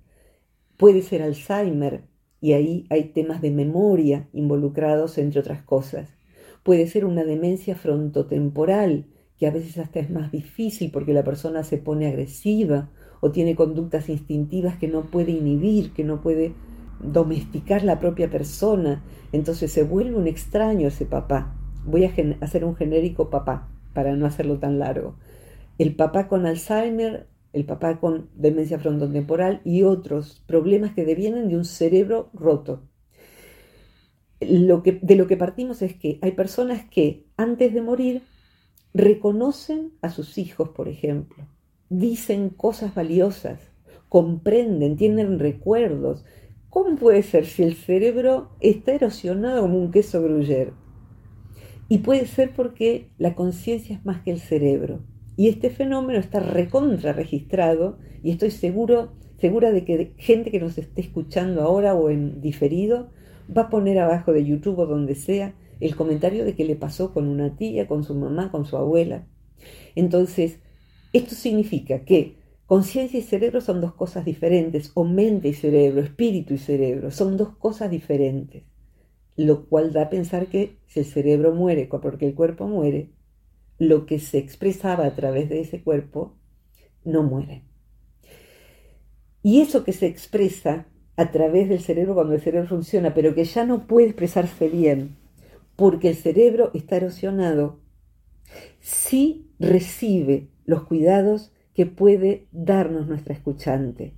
puede 0.77 1.01
ser 1.01 1.23
Alzheimer, 1.23 2.03
y 2.39 2.53
ahí 2.53 2.85
hay 2.91 3.05
temas 3.05 3.41
de 3.41 3.49
memoria 3.49 4.29
involucrados, 4.33 5.17
entre 5.17 5.39
otras 5.39 5.63
cosas. 5.63 6.11
Puede 6.61 6.85
ser 6.85 7.05
una 7.05 7.23
demencia 7.23 7.75
frontotemporal, 7.75 9.07
que 9.39 9.47
a 9.47 9.51
veces 9.51 9.79
hasta 9.79 9.99
es 9.99 10.11
más 10.11 10.31
difícil 10.31 10.91
porque 10.91 11.15
la 11.15 11.23
persona 11.23 11.63
se 11.63 11.79
pone 11.79 12.05
agresiva 12.05 12.91
o 13.23 13.31
tiene 13.31 13.55
conductas 13.55 14.09
instintivas 14.09 14.75
que 14.75 14.89
no 14.89 15.03
puede 15.03 15.31
inhibir, 15.31 15.93
que 15.93 16.03
no 16.03 16.19
puede 16.19 16.55
domesticar 16.99 17.81
la 17.81 17.97
propia 17.97 18.29
persona. 18.29 19.01
Entonces 19.31 19.71
se 19.71 19.83
vuelve 19.83 20.17
un 20.17 20.27
extraño 20.27 20.89
ese 20.89 21.05
papá. 21.05 21.55
Voy 21.85 22.03
a 22.03 22.13
hacer 22.41 22.65
un 22.65 22.75
genérico 22.75 23.29
papá 23.29 23.69
para 23.93 24.17
no 24.17 24.25
hacerlo 24.25 24.59
tan 24.59 24.77
largo. 24.77 25.15
El 25.77 25.95
papá 25.95 26.27
con 26.27 26.45
Alzheimer, 26.45 27.29
el 27.53 27.63
papá 27.63 28.01
con 28.01 28.29
demencia 28.35 28.77
frontotemporal 28.77 29.61
y 29.63 29.83
otros 29.83 30.43
problemas 30.45 30.91
que 30.93 31.05
devienen 31.05 31.47
de 31.47 31.55
un 31.55 31.63
cerebro 31.63 32.29
roto. 32.33 32.89
Lo 34.41 34.83
que, 34.83 34.99
de 35.01 35.15
lo 35.15 35.27
que 35.27 35.37
partimos 35.37 35.81
es 35.81 35.95
que 35.95 36.19
hay 36.21 36.33
personas 36.33 36.83
que 36.89 37.25
antes 37.37 37.73
de 37.73 37.81
morir 37.81 38.21
reconocen 38.93 39.93
a 40.01 40.09
sus 40.09 40.37
hijos, 40.37 40.67
por 40.67 40.89
ejemplo, 40.89 41.47
dicen 41.99 42.49
cosas 42.49 42.95
valiosas, 42.95 43.59
comprenden, 44.09 44.95
tienen 44.95 45.39
recuerdos. 45.39 46.25
¿Cómo 46.69 46.95
puede 46.95 47.21
ser 47.23 47.45
si 47.45 47.63
el 47.63 47.75
cerebro 47.75 48.49
está 48.59 48.93
erosionado 48.93 49.61
como 49.61 49.77
un 49.77 49.91
queso 49.91 50.21
gruyere? 50.21 50.73
Y 51.89 51.99
puede 51.99 52.25
ser 52.25 52.53
porque 52.55 53.11
la 53.17 53.35
conciencia 53.35 53.95
es 53.95 54.05
más 54.05 54.21
que 54.21 54.31
el 54.31 54.39
cerebro. 54.39 55.01
Y 55.35 55.49
este 55.49 55.69
fenómeno 55.69 56.19
está 56.19 56.39
recontra 56.39 57.13
registrado 57.13 57.99
y 58.23 58.31
estoy 58.31 58.51
seguro, 58.51 59.13
segura 59.37 59.71
de 59.71 59.85
que 59.85 60.13
gente 60.17 60.51
que 60.51 60.59
nos 60.59 60.77
esté 60.77 61.01
escuchando 61.01 61.61
ahora 61.61 61.93
o 61.93 62.09
en 62.09 62.41
diferido 62.41 63.11
va 63.55 63.63
a 63.63 63.69
poner 63.69 63.99
abajo 63.99 64.31
de 64.31 64.45
YouTube 64.45 64.79
o 64.79 64.85
donde 64.87 65.15
sea 65.15 65.53
el 65.79 65.95
comentario 65.95 66.45
de 66.45 66.55
que 66.55 66.65
le 66.65 66.75
pasó 66.75 67.13
con 67.13 67.27
una 67.27 67.55
tía, 67.55 67.87
con 67.87 68.03
su 68.03 68.15
mamá, 68.15 68.51
con 68.51 68.65
su 68.65 68.77
abuela. 68.77 69.27
Entonces, 69.95 70.59
esto 71.13 71.35
significa 71.35 72.03
que 72.03 72.37
conciencia 72.65 73.19
y 73.19 73.23
cerebro 73.23 73.61
son 73.61 73.81
dos 73.81 73.93
cosas 73.93 74.25
diferentes, 74.25 74.91
o 74.95 75.03
mente 75.03 75.47
y 75.49 75.53
cerebro, 75.53 76.01
espíritu 76.01 76.55
y 76.55 76.57
cerebro, 76.57 77.11
son 77.11 77.37
dos 77.37 77.55
cosas 77.57 77.91
diferentes, 77.91 78.63
lo 79.35 79.67
cual 79.67 79.93
da 79.93 80.03
a 80.03 80.09
pensar 80.09 80.47
que 80.47 80.77
si 80.87 81.01
el 81.01 81.05
cerebro 81.05 81.53
muere 81.53 81.87
porque 81.87 82.25
el 82.25 82.33
cuerpo 82.33 82.67
muere, 82.67 83.11
lo 83.77 84.05
que 84.05 84.19
se 84.19 84.39
expresaba 84.39 85.05
a 85.05 85.15
través 85.15 85.49
de 85.49 85.61
ese 85.61 85.83
cuerpo 85.83 86.35
no 87.03 87.23
muere. 87.23 87.63
Y 89.43 89.61
eso 89.61 89.83
que 89.83 89.93
se 89.93 90.07
expresa 90.07 90.87
a 91.15 91.31
través 91.31 91.69
del 91.69 91.81
cerebro 91.81 92.15
cuando 92.15 92.33
el 92.33 92.41
cerebro 92.41 92.67
funciona, 92.67 93.13
pero 93.13 93.35
que 93.35 93.43
ya 93.43 93.65
no 93.65 93.85
puede 93.85 94.07
expresarse 94.07 94.67
bien, 94.67 95.17
porque 95.75 96.09
el 96.09 96.15
cerebro 96.15 96.71
está 96.73 96.97
erosionado, 96.97 97.79
sí 98.79 99.51
recibe 99.59 100.52
los 100.65 100.83
cuidados 100.83 101.51
que 101.73 101.85
puede 101.85 102.47
darnos 102.51 103.07
nuestra 103.07 103.33
escuchante, 103.33 104.13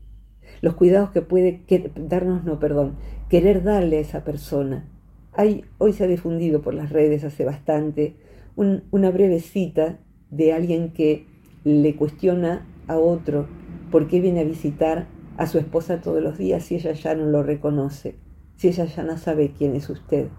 los 0.62 0.76
cuidados 0.76 1.12
que 1.12 1.22
puede 1.22 1.62
darnos, 1.96 2.44
no, 2.44 2.60
perdón, 2.60 2.96
querer 3.30 3.64
darle 3.64 3.98
a 3.98 4.02
esa 4.02 4.24
persona. 4.24 4.90
Hay, 5.34 5.66
hoy 5.78 5.94
se 5.94 6.04
ha 6.04 6.08
difundido 6.08 6.62
por 6.62 6.74
las 6.74 6.92
redes 6.92 7.24
hace 7.24 7.46
bastante 7.46 8.16
una 8.56 9.12
breve 9.12 9.42
cita 9.42 10.00
de 10.30 10.54
alguien 10.54 10.94
que 10.94 11.28
le 11.64 11.96
cuestiona 11.96 12.66
a 12.88 12.98
otro 12.98 13.48
por 13.92 14.08
qué 14.08 14.22
viene 14.22 14.42
a 14.42 14.46
visitar 14.46 15.08
a 15.38 15.48
su 15.48 15.58
esposa 15.58 16.02
todos 16.02 16.22
los 16.22 16.38
días 16.38 16.64
si 16.64 16.76
ella 16.76 16.94
ya 16.94 17.16
no 17.16 17.26
lo 17.26 17.44
reconoce, 17.44 18.16
si 18.56 18.70
ella 18.70 18.86
ya 18.86 19.04
no 19.04 19.18
sabe 19.18 19.52
quién 19.58 19.76
es 19.76 19.90
usted. 19.90 20.30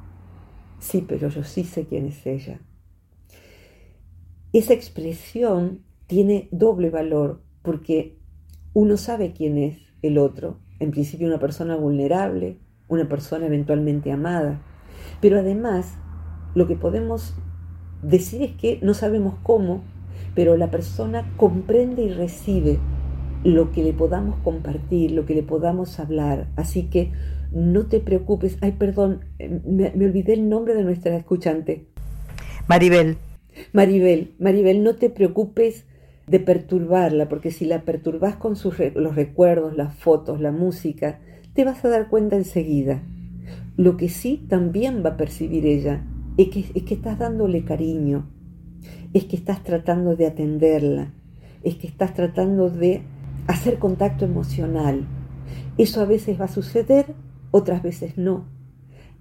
Sí, 0.78 1.04
pero 1.06 1.28
yo 1.28 1.42
sí 1.42 1.64
sé 1.64 1.86
quién 1.86 2.06
es 2.06 2.26
ella. 2.26 2.60
Esa 4.52 4.72
expresión 4.72 5.85
tiene 6.06 6.48
doble 6.52 6.90
valor 6.90 7.42
porque 7.62 8.16
uno 8.72 8.96
sabe 8.96 9.32
quién 9.32 9.58
es 9.58 9.78
el 10.02 10.18
otro, 10.18 10.58
en 10.78 10.90
principio 10.90 11.26
una 11.26 11.40
persona 11.40 11.76
vulnerable, 11.76 12.58
una 12.88 13.08
persona 13.08 13.46
eventualmente 13.46 14.12
amada, 14.12 14.62
pero 15.20 15.38
además 15.38 15.96
lo 16.54 16.66
que 16.66 16.76
podemos 16.76 17.34
decir 18.02 18.42
es 18.42 18.52
que 18.52 18.78
no 18.82 18.94
sabemos 18.94 19.34
cómo, 19.42 19.82
pero 20.34 20.56
la 20.56 20.70
persona 20.70 21.32
comprende 21.36 22.02
y 22.02 22.12
recibe 22.12 22.78
lo 23.44 23.72
que 23.72 23.82
le 23.82 23.92
podamos 23.92 24.38
compartir, 24.40 25.12
lo 25.12 25.24
que 25.24 25.34
le 25.34 25.42
podamos 25.42 25.98
hablar. 26.00 26.48
Así 26.56 26.84
que 26.84 27.12
no 27.52 27.86
te 27.86 28.00
preocupes. 28.00 28.58
Ay, 28.60 28.72
perdón, 28.72 29.20
me, 29.38 29.88
olvidé 29.88 30.34
el 30.34 30.48
nombre 30.48 30.74
de 30.74 30.84
nuestra 30.84 31.16
escuchante. 31.16 31.86
Maribel. 32.68 33.16
Maribel, 33.72 34.34
Maribel, 34.38 34.82
no 34.82 34.96
te 34.96 35.08
preocupes 35.08 35.86
de 36.26 36.40
perturbarla, 36.40 37.28
porque 37.28 37.50
si 37.50 37.66
la 37.66 37.82
perturbas 37.82 38.36
con 38.36 38.56
sus, 38.56 38.76
los 38.94 39.14
recuerdos, 39.14 39.76
las 39.76 39.94
fotos, 39.94 40.40
la 40.40 40.52
música, 40.52 41.20
te 41.54 41.64
vas 41.64 41.84
a 41.84 41.88
dar 41.88 42.08
cuenta 42.08 42.36
enseguida. 42.36 43.02
Lo 43.76 43.96
que 43.96 44.08
sí 44.08 44.44
también 44.48 45.02
va 45.04 45.10
a 45.10 45.16
percibir 45.16 45.66
ella 45.66 46.04
es 46.36 46.48
que, 46.48 46.60
es 46.74 46.82
que 46.82 46.94
estás 46.94 47.18
dándole 47.18 47.64
cariño, 47.64 48.26
es 49.12 49.24
que 49.24 49.36
estás 49.36 49.62
tratando 49.62 50.16
de 50.16 50.26
atenderla, 50.26 51.12
es 51.62 51.76
que 51.76 51.86
estás 51.86 52.12
tratando 52.14 52.70
de 52.70 53.02
hacer 53.46 53.78
contacto 53.78 54.24
emocional. 54.24 55.06
Eso 55.78 56.00
a 56.00 56.04
veces 56.04 56.40
va 56.40 56.46
a 56.46 56.48
suceder, 56.48 57.14
otras 57.50 57.82
veces 57.82 58.18
no. 58.18 58.48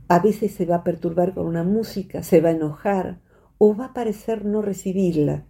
A 0.07 0.19
veces 0.19 0.51
se 0.53 0.65
va 0.65 0.77
a 0.77 0.83
perturbar 0.83 1.33
con 1.33 1.45
una 1.45 1.63
música, 1.63 2.23
se 2.23 2.41
va 2.41 2.49
a 2.49 2.53
enojar 2.53 3.19
o 3.57 3.75
va 3.75 3.85
a 3.85 3.93
parecer 3.93 4.45
no 4.45 4.61
recibirla. 4.61 5.45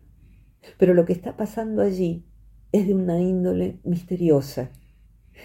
Pero 0.78 0.94
lo 0.94 1.06
que 1.06 1.14
está 1.14 1.38
pasando 1.38 1.82
allí 1.82 2.26
es 2.72 2.88
de 2.88 2.94
una 2.94 3.22
índole 3.22 3.80
misteriosa. 3.84 4.72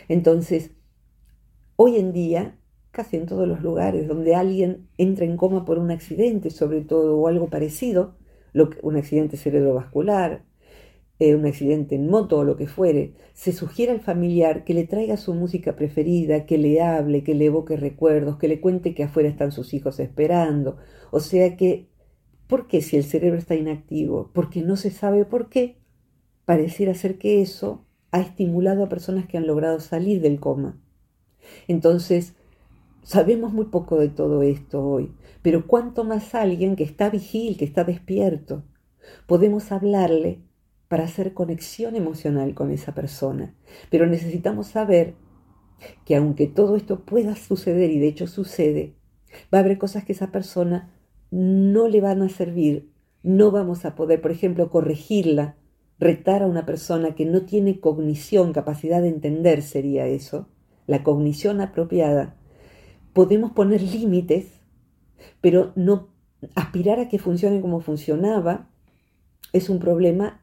Entonces, 0.09 0.73
hoy 1.77 1.97
en 1.97 2.13
día, 2.13 2.59
casi 2.91 3.17
en 3.17 3.27
todos 3.27 3.47
los 3.47 3.63
lugares 3.63 4.09
donde 4.09 4.35
alguien 4.35 4.89
entra 4.99 5.25
en 5.25 5.37
coma 5.37 5.65
por 5.65 5.79
un 5.79 5.91
accidente, 5.91 6.51
sobre 6.51 6.83
todo, 6.83 7.19
o 7.19 7.29
algo 7.29 7.49
parecido, 7.49 8.17
un 8.83 8.97
accidente 8.97 9.37
cerebrovascular, 9.37 10.45
eh, 11.21 11.35
un 11.35 11.45
accidente 11.45 11.97
en 11.97 12.09
moto 12.09 12.39
o 12.39 12.45
lo 12.45 12.57
que 12.57 12.67
fuere, 12.67 13.13
se 13.35 13.53
sugiere 13.53 13.93
al 13.93 14.01
familiar 14.01 14.65
que 14.65 14.73
le 14.73 14.87
traiga 14.87 15.19
su 15.19 15.35
música 15.35 15.77
preferida, 15.77 16.47
que 16.47 16.57
le 16.57 16.81
hable, 16.81 17.23
que 17.23 17.35
le 17.35 17.45
evoque 17.45 17.77
recuerdos, 17.77 18.39
que 18.39 18.49
le 18.49 18.61
cuente 18.61 18.95
que 18.95 19.05
afuera 19.05 19.29
están 19.29 19.53
sus 19.53 19.75
hijos 19.75 20.01
esperando. 20.01 20.79
O 21.11 21.21
sea 21.21 21.57
que, 21.59 21.90
¿por 22.51 22.67
qué 22.67 22.83
si 22.83 22.97
el 22.97 23.05
cerebro 23.05 23.39
está 23.39 23.55
inactivo? 23.55 24.31
Porque 24.35 24.61
no 24.61 24.77
se 24.77 24.91
sabe 24.91 25.25
por 25.25 25.49
qué. 25.49 25.77
Pareciera 26.45 26.95
ser 26.95 27.17
que 27.17 27.41
eso 27.41 27.87
ha 28.11 28.21
estimulado 28.21 28.83
a 28.83 28.89
personas 28.89 29.27
que 29.27 29.39
han 29.39 29.47
logrado 29.47 29.79
salir 29.79 30.21
del 30.21 30.41
coma. 30.41 30.77
Entonces, 31.69 32.35
sabemos 33.05 33.53
muy 33.53 33.67
poco 33.67 33.99
de 33.99 34.09
todo 34.09 34.43
esto 34.43 34.85
hoy, 34.85 35.15
pero 35.43 35.69
cuánto 35.69 36.03
más 36.03 36.35
alguien 36.35 36.75
que 36.75 36.83
está 36.83 37.09
vigil, 37.09 37.57
que 37.57 37.65
está 37.65 37.85
despierto. 37.85 38.65
Podemos 39.27 39.71
hablarle 39.71 40.41
para 40.89 41.05
hacer 41.05 41.35
conexión 41.35 41.95
emocional 41.95 42.55
con 42.55 42.73
esa 42.73 42.95
persona. 42.95 43.55
Pero 43.91 44.07
necesitamos 44.07 44.67
saber 44.67 45.15
que 46.05 46.17
aunque 46.17 46.49
todo 46.49 46.75
esto 46.75 47.05
pueda 47.05 47.37
suceder, 47.37 47.93
y 47.93 48.01
de 48.01 48.09
hecho 48.09 48.27
sucede, 48.27 48.97
va 49.55 49.59
a 49.59 49.61
haber 49.61 49.79
cosas 49.79 50.05
que 50.05 50.13
esa 50.13 50.33
persona 50.33 50.93
no 51.31 51.89
le 51.89 52.01
van 52.01 52.23
a 52.23 52.29
servir, 52.29 52.91
no 53.23 53.51
vamos 53.51 53.85
a 53.85 53.95
poder, 53.95 54.21
por 54.21 54.31
ejemplo, 54.31 54.71
corregirla, 54.71 55.57
retar 55.99 56.43
a 56.43 56.47
una 56.47 56.65
persona 56.67 57.15
que 57.15 57.27
no 57.27 57.43
tiene 57.43 57.81
cognición, 57.81 58.53
capacidad 58.53 59.03
de 59.03 59.09
entender 59.09 59.63
sería 59.63 60.07
eso, 60.07 60.49
la 60.87 61.03
cognición 61.03 61.61
apropiada. 61.61 62.37
Podemos 63.13 63.53
poner 63.53 63.83
límites, 63.83 64.47
pero 65.41 65.73
no 65.77 66.09
aspirar 66.55 67.01
a 67.01 67.09
que 67.09 67.19
funcione 67.19 67.61
como 67.61 67.81
funcionaba 67.81 68.71
es 69.53 69.69
un 69.69 69.79
problema 69.79 70.43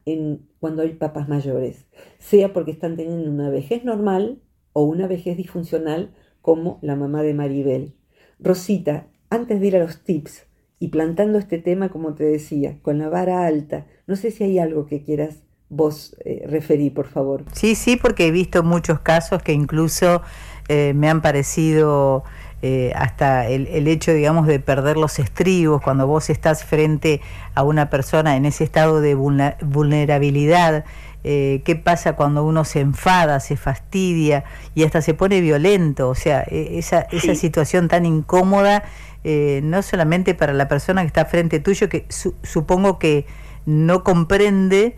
cuando 0.60 0.82
hay 0.82 0.92
papás 0.94 1.28
mayores, 1.28 1.86
sea 2.18 2.52
porque 2.52 2.70
están 2.70 2.96
teniendo 2.96 3.30
una 3.30 3.50
vejez 3.50 3.84
normal 3.84 4.42
o 4.72 4.82
una 4.84 5.06
vejez 5.06 5.36
disfuncional 5.36 6.14
como 6.42 6.78
la 6.82 6.94
mamá 6.94 7.22
de 7.22 7.34
Maribel. 7.34 7.94
Rosita, 8.38 9.08
antes 9.30 9.60
de 9.60 9.66
ir 9.66 9.76
a 9.76 9.80
los 9.80 10.04
tips 10.04 10.47
y 10.78 10.88
plantando 10.88 11.38
este 11.38 11.58
tema, 11.58 11.88
como 11.88 12.14
te 12.14 12.24
decía, 12.24 12.76
con 12.82 12.98
la 12.98 13.08
vara 13.08 13.46
alta, 13.46 13.86
no 14.06 14.16
sé 14.16 14.30
si 14.30 14.44
hay 14.44 14.58
algo 14.58 14.86
que 14.86 15.02
quieras 15.02 15.42
vos 15.68 16.16
eh, 16.24 16.44
referir, 16.48 16.94
por 16.94 17.06
favor. 17.06 17.44
Sí, 17.52 17.74
sí, 17.74 17.96
porque 17.96 18.28
he 18.28 18.30
visto 18.30 18.62
muchos 18.62 19.00
casos 19.00 19.42
que 19.42 19.52
incluso 19.52 20.22
eh, 20.68 20.92
me 20.94 21.08
han 21.08 21.20
parecido 21.20 22.24
eh, 22.60 22.92
hasta 22.96 23.46
el, 23.46 23.86
hecho, 23.86 24.12
digamos, 24.12 24.46
de 24.46 24.58
perder 24.60 24.96
los 24.96 25.18
estribos, 25.18 25.80
cuando 25.80 26.06
vos 26.06 26.28
estás 26.30 26.64
frente 26.64 27.20
a 27.54 27.62
una 27.62 27.88
persona 27.88 28.36
en 28.36 28.46
ese 28.46 28.64
estado 28.64 29.00
de 29.00 29.14
vulnerabilidad, 29.14 30.84
eh, 31.24 31.62
qué 31.64 31.76
pasa 31.76 32.14
cuando 32.14 32.44
uno 32.44 32.64
se 32.64 32.80
enfada, 32.80 33.40
se 33.40 33.56
fastidia 33.56 34.44
y 34.74 34.84
hasta 34.84 35.02
se 35.02 35.14
pone 35.14 35.40
violento, 35.40 36.08
o 36.08 36.14
sea, 36.14 36.44
e, 36.48 36.78
esa, 36.78 37.08
situación 37.34 37.88
tan 37.88 38.06
incómoda, 38.06 38.84
eh, 39.24 39.60
no 39.64 39.82
solamente 39.82 40.34
para 40.34 40.52
la 40.52 40.68
persona 40.68 41.02
que 41.02 41.08
está 41.08 41.24
frente 41.24 41.60
tuyo, 41.60 41.88
que 41.88 42.06
supongo 42.08 42.98
que 42.98 43.26
no 43.66 44.04
comprende 44.04 44.96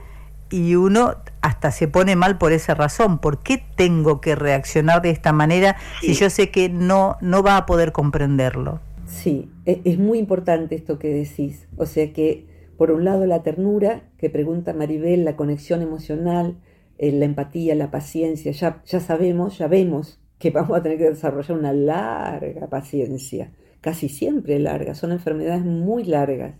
y 0.51 0.75
uno 0.75 1.17
hasta 1.41 1.71
se 1.71 1.89
pone 1.89 2.17
mal 2.17 2.39
por 2.39 2.53
esa 2.53 2.75
razón. 2.75 3.19
¿Por 3.19 3.43
qué 3.43 3.63
tengo 3.77 4.21
que 4.21 4.35
reaccionar 4.35 5.01
de 5.01 5.11
esta 5.11 5.33
manera 5.33 5.77
si 6.01 6.15
yo 6.15 6.29
sé 6.29 6.51
que 6.51 6.69
no, 6.69 7.17
no 7.21 7.43
va 7.43 7.57
a 7.57 7.67
poder 7.67 7.93
comprenderlo? 7.93 8.81
Sí, 9.07 9.51
e, 9.67 9.81
es 9.85 9.99
muy 9.99 10.19
importante 10.19 10.75
esto 10.75 10.99
que 10.99 11.09
decís. 11.09 11.67
O 11.77 11.87
sea 11.87 12.13
que, 12.13 12.47
por 12.81 12.93
un 12.93 13.05
lado, 13.05 13.27
la 13.27 13.43
ternura, 13.43 14.09
que 14.17 14.31
pregunta 14.31 14.73
Maribel, 14.73 15.23
la 15.27 15.37
conexión 15.37 15.83
emocional, 15.83 16.63
eh, 16.97 17.13
la 17.13 17.27
empatía, 17.27 17.75
la 17.75 17.91
paciencia, 17.91 18.53
ya, 18.53 18.83
ya 18.87 19.01
sabemos, 19.01 19.59
ya 19.59 19.69
vemos 19.69 20.19
que 20.39 20.49
vamos 20.51 20.79
a 20.79 20.83
tener 20.83 20.97
que 20.97 21.11
desarrollar 21.11 21.59
una 21.59 21.75
larga 21.75 22.71
paciencia, 22.71 23.53
casi 23.83 24.09
siempre 24.09 24.59
larga, 24.59 24.95
son 24.95 25.13
enfermedades 25.13 25.63
muy 25.63 26.05
largas 26.05 26.55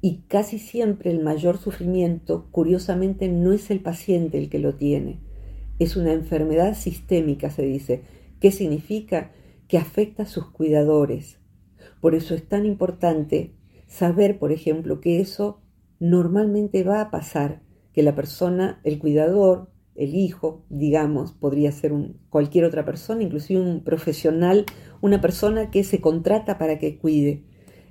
y 0.00 0.22
casi 0.28 0.58
siempre 0.58 1.10
el 1.10 1.22
mayor 1.22 1.58
sufrimiento, 1.58 2.48
curiosamente, 2.50 3.28
no 3.28 3.52
es 3.52 3.70
el 3.70 3.80
paciente 3.80 4.38
el 4.38 4.48
que 4.48 4.60
lo 4.60 4.76
tiene. 4.76 5.20
Es 5.78 5.94
una 5.94 6.14
enfermedad 6.14 6.74
sistémica, 6.74 7.50
se 7.50 7.64
dice. 7.64 8.04
¿Qué 8.40 8.50
significa? 8.50 9.32
Que 9.68 9.76
afecta 9.76 10.22
a 10.22 10.26
sus 10.26 10.48
cuidadores. 10.50 11.38
Por 12.00 12.14
eso 12.14 12.34
es 12.34 12.48
tan 12.48 12.64
importante 12.64 13.59
saber, 13.90 14.38
por 14.38 14.52
ejemplo, 14.52 15.02
que 15.02 15.20
eso 15.20 15.60
normalmente 15.98 16.82
va 16.84 17.02
a 17.02 17.10
pasar, 17.10 17.60
que 17.92 18.02
la 18.02 18.14
persona, 18.14 18.80
el 18.84 18.98
cuidador, 18.98 19.68
el 19.94 20.14
hijo, 20.14 20.64
digamos, 20.70 21.32
podría 21.32 21.72
ser 21.72 21.92
cualquier 22.30 22.64
otra 22.64 22.86
persona, 22.86 23.22
inclusive 23.22 23.60
un 23.60 23.84
profesional, 23.84 24.64
una 25.02 25.20
persona 25.20 25.70
que 25.70 25.84
se 25.84 26.00
contrata 26.00 26.56
para 26.56 26.78
que 26.78 26.96
cuide 26.98 27.44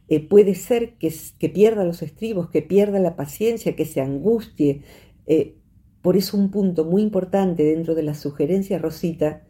eh, 0.10 0.28
puede 0.28 0.56
ser 0.56 0.96
que, 0.96 1.14
que, 1.38 1.50
pierda 1.50 1.84
los 1.84 2.02
estribos, 2.02 2.50
que 2.50 2.64
pierda 2.64 3.00
la 3.00 3.16
paciencia, 3.16 3.76
que 3.76 3.86
se 3.86 4.02
angustie. 4.02 4.82
Eh, 5.28 5.56
por 6.02 6.18
eso 6.18 6.36
un 6.36 6.50
punto 6.50 6.84
muy 6.84 7.04
importante 7.04 7.64
dentro 7.64 7.94
de 7.94 8.02
la 8.02 8.16
sugerencia 8.16 8.80
Rosita, 8.80 9.44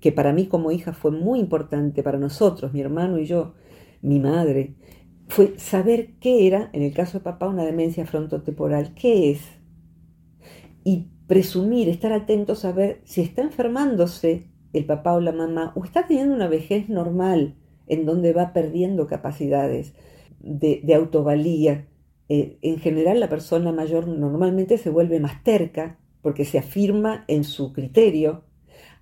que 0.00 0.12
para 0.12 0.32
mí 0.32 0.46
como 0.46 0.72
hija 0.72 0.94
fue 0.94 1.10
muy 1.10 1.38
importante, 1.38 2.02
para 2.02 2.18
nosotros, 2.18 2.72
mi 2.72 2.80
hermano 2.80 3.18
y 3.18 3.26
yo, 3.26 3.54
mi 4.00 4.18
madre, 4.18 4.74
fue 5.28 5.58
saber 5.58 6.14
qué 6.20 6.46
era, 6.46 6.70
en 6.72 6.82
el 6.82 6.92
caso 6.92 7.18
de 7.18 7.24
papá, 7.24 7.48
una 7.48 7.64
demencia 7.64 8.06
frontotemporal, 8.06 8.94
qué 8.94 9.32
es. 9.32 9.40
Y 10.84 11.08
presumir, 11.26 11.88
estar 11.88 12.12
atentos 12.12 12.64
a 12.64 12.72
ver 12.72 13.00
si 13.04 13.20
está 13.20 13.42
enfermándose 13.42 14.46
el 14.72 14.84
papá 14.84 15.14
o 15.14 15.20
la 15.20 15.32
mamá 15.32 15.72
o 15.74 15.84
está 15.84 16.06
teniendo 16.06 16.34
una 16.34 16.48
vejez 16.48 16.88
normal 16.88 17.56
en 17.86 18.04
donde 18.04 18.32
va 18.32 18.52
perdiendo 18.52 19.06
capacidades 19.06 19.94
de, 20.40 20.82
autovalía. 20.94 21.88
Eh, 22.28 22.58
en 22.62 22.78
general 22.78 23.20
la 23.20 23.28
persona 23.28 23.72
mayor 23.72 24.08
normalmente 24.08 24.78
se 24.78 24.90
vuelve 24.90 25.20
más 25.20 25.42
terca 25.44 25.98
porque 26.22 26.44
se 26.44 26.58
afirma 26.58 27.24
en 27.28 27.44
su 27.44 27.72
criterio, 27.72 28.44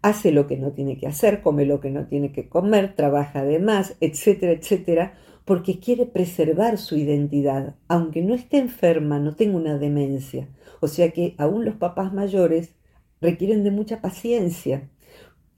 hace 0.02 0.30
lo 0.30 0.46
que 0.46 0.58
no 0.58 0.72
tiene 0.72 0.98
que 0.98 1.06
hacer, 1.06 1.40
come 1.40 1.64
lo 1.64 1.80
que 1.80 1.90
no 1.90 2.06
tiene 2.06 2.32
que 2.32 2.48
comer, 2.50 2.94
trabaja 2.94 3.42
de 3.42 3.58
más, 3.58 3.96
etcétera, 4.00 4.52
etcétera, 4.52 5.14
porque 5.44 5.78
quiere 5.78 6.07
preservar 6.07 6.78
su 6.78 6.96
identidad, 6.96 7.74
aunque 7.88 8.22
no 8.22 8.35
esté 8.35 8.59
enferma, 8.59 9.18
no 9.18 9.35
tenga 9.35 9.57
una 9.57 9.78
demencia. 9.78 10.48
O 10.80 10.88
sea 10.88 11.11
que 11.11 11.35
aún 11.38 11.64
los 11.64 11.76
papás 11.76 12.12
mayores 12.12 12.74
requieren 13.20 13.64
de 13.64 13.70
mucha 13.70 14.00
paciencia. 14.00 14.90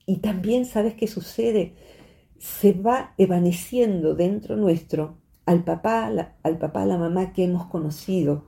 Y 0.06 0.18
también, 0.18 0.64
¿sabes 0.64 0.94
qué 0.94 1.06
sucede? 1.06 1.74
Se 2.38 2.72
va 2.72 3.14
evaneciendo 3.18 4.14
dentro 4.14 4.56
nuestro 4.56 5.18
al 5.46 5.64
papá, 5.64 6.10
al 6.42 6.58
papá, 6.58 6.84
la 6.84 6.98
mamá 6.98 7.32
que 7.32 7.44
hemos 7.44 7.66
conocido. 7.66 8.44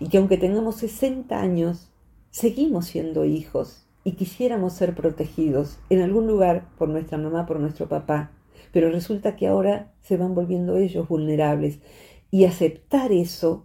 Y 0.00 0.08
que 0.08 0.18
aunque 0.18 0.38
tengamos 0.38 0.76
60 0.76 1.38
años, 1.38 1.90
seguimos 2.30 2.86
siendo 2.86 3.24
hijos 3.24 3.86
y 4.02 4.12
quisiéramos 4.12 4.72
ser 4.72 4.94
protegidos 4.94 5.78
en 5.90 6.00
algún 6.02 6.26
lugar 6.26 6.68
por 6.78 6.88
nuestra 6.88 7.18
mamá, 7.18 7.46
por 7.46 7.60
nuestro 7.60 7.88
papá. 7.88 8.32
Pero 8.74 8.90
resulta 8.90 9.36
que 9.36 9.46
ahora 9.46 9.94
se 10.02 10.18
van 10.18 10.34
volviendo 10.34 10.76
ellos 10.76 11.08
vulnerables. 11.08 11.80
Y 12.30 12.44
aceptar 12.44 13.10
eso 13.10 13.64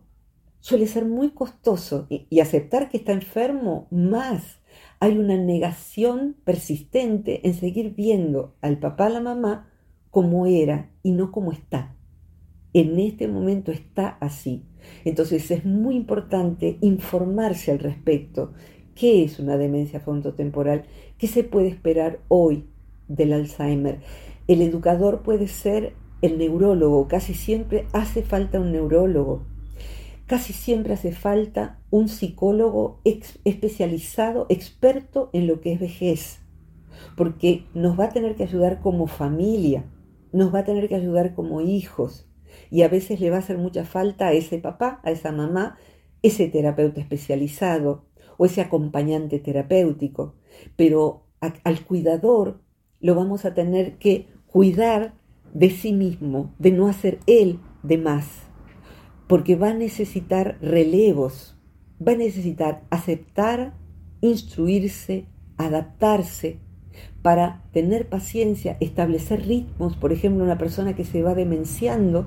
suele 0.61 0.87
ser 0.87 1.03
muy 1.03 1.31
costoso. 1.31 2.07
Y, 2.09 2.39
aceptar 2.39 2.87
que 2.87 2.95
está 2.95 3.11
enfermo 3.11 3.89
más. 3.91 4.61
Hay 5.01 5.17
una 5.17 5.35
negación 5.35 6.37
persistente 6.45 7.45
en 7.45 7.53
seguir 7.55 7.93
viendo 7.93 8.55
al 8.61 8.79
papá, 8.79 9.07
a 9.07 9.09
la 9.09 9.19
mamá, 9.19 9.69
como 10.09 10.45
era 10.45 10.89
y 11.03 11.11
no 11.11 11.33
como 11.33 11.51
está 11.51 11.97
en 12.73 12.99
este 12.99 13.27
momento 13.27 13.71
está 13.71 14.17
así. 14.19 14.65
Entonces 15.05 15.49
es 15.51 15.65
muy 15.65 15.95
importante 15.95 16.77
informarse 16.81 17.71
al 17.71 17.79
respecto. 17.79 18.53
¿Qué 18.95 19.23
es 19.23 19.39
una 19.39 19.57
demencia 19.57 19.99
frontotemporal? 19.99 20.85
¿Qué 21.17 21.27
se 21.27 21.43
puede 21.43 21.69
esperar 21.69 22.19
hoy 22.27 22.65
del 23.07 23.33
Alzheimer? 23.33 23.99
El 24.49 24.63
educador 24.63 25.21
puede 25.21 25.47
ser 25.47 25.93
el 26.23 26.39
neurólogo, 26.39 27.07
casi 27.07 27.35
siempre 27.35 27.85
hace 27.93 28.23
falta 28.23 28.59
un 28.59 28.71
neurólogo, 28.71 29.43
casi 30.25 30.53
siempre 30.53 30.93
hace 30.93 31.11
falta 31.11 31.79
un 31.91 32.09
psicólogo 32.09 32.99
especializado, 33.45 34.47
experto 34.49 35.29
en 35.33 35.45
lo 35.45 35.61
que 35.61 35.73
es 35.73 35.79
vejez, 35.79 36.39
porque 37.15 37.65
nos 37.75 37.99
va 37.99 38.05
a 38.05 38.09
tener 38.09 38.33
que 38.33 38.41
ayudar 38.41 38.81
como 38.81 39.05
familia, 39.05 39.85
nos 40.31 40.51
va 40.51 40.61
a 40.61 40.65
tener 40.65 40.89
que 40.89 40.95
ayudar 40.95 41.35
como 41.35 41.61
hijos, 41.61 42.27
y 42.71 42.81
a 42.81 42.87
veces 42.87 43.19
le 43.19 43.29
va 43.29 43.35
a 43.35 43.41
hacer 43.41 43.59
mucha 43.59 43.85
falta 43.85 44.29
a 44.29 44.33
ese 44.33 44.57
papá, 44.57 44.99
a 45.03 45.11
esa 45.11 45.31
mamá, 45.31 45.77
ese 46.23 46.47
terapeuta 46.47 46.99
especializado 47.01 48.07
o 48.37 48.45
ese 48.45 48.61
acompañante 48.61 49.37
terapéutico. 49.37 50.33
Pero 50.75 51.27
al 51.39 51.85
cuidador 51.85 52.63
lo 52.99 53.13
vamos 53.13 53.45
a 53.45 53.53
tener 53.53 53.99
que 53.99 54.38
cuidar 54.51 55.13
de 55.53 55.69
sí 55.69 55.93
mismo, 55.93 56.53
de 56.59 56.71
no 56.71 56.87
hacer 56.87 57.19
él 57.27 57.59
de 57.83 57.97
más, 57.97 58.25
porque 59.27 59.55
va 59.55 59.69
a 59.69 59.73
necesitar 59.73 60.57
relevos, 60.61 61.57
va 62.05 62.13
a 62.13 62.17
necesitar 62.17 62.83
aceptar, 62.89 63.73
instruirse, 64.21 65.25
adaptarse, 65.57 66.59
para 67.21 67.63
tener 67.73 68.07
paciencia, 68.07 68.77
establecer 68.79 69.45
ritmos, 69.45 69.95
por 69.97 70.13
ejemplo, 70.13 70.43
una 70.43 70.57
persona 70.57 70.95
que 70.95 71.05
se 71.05 71.21
va 71.21 71.35
demenciando 71.35 72.25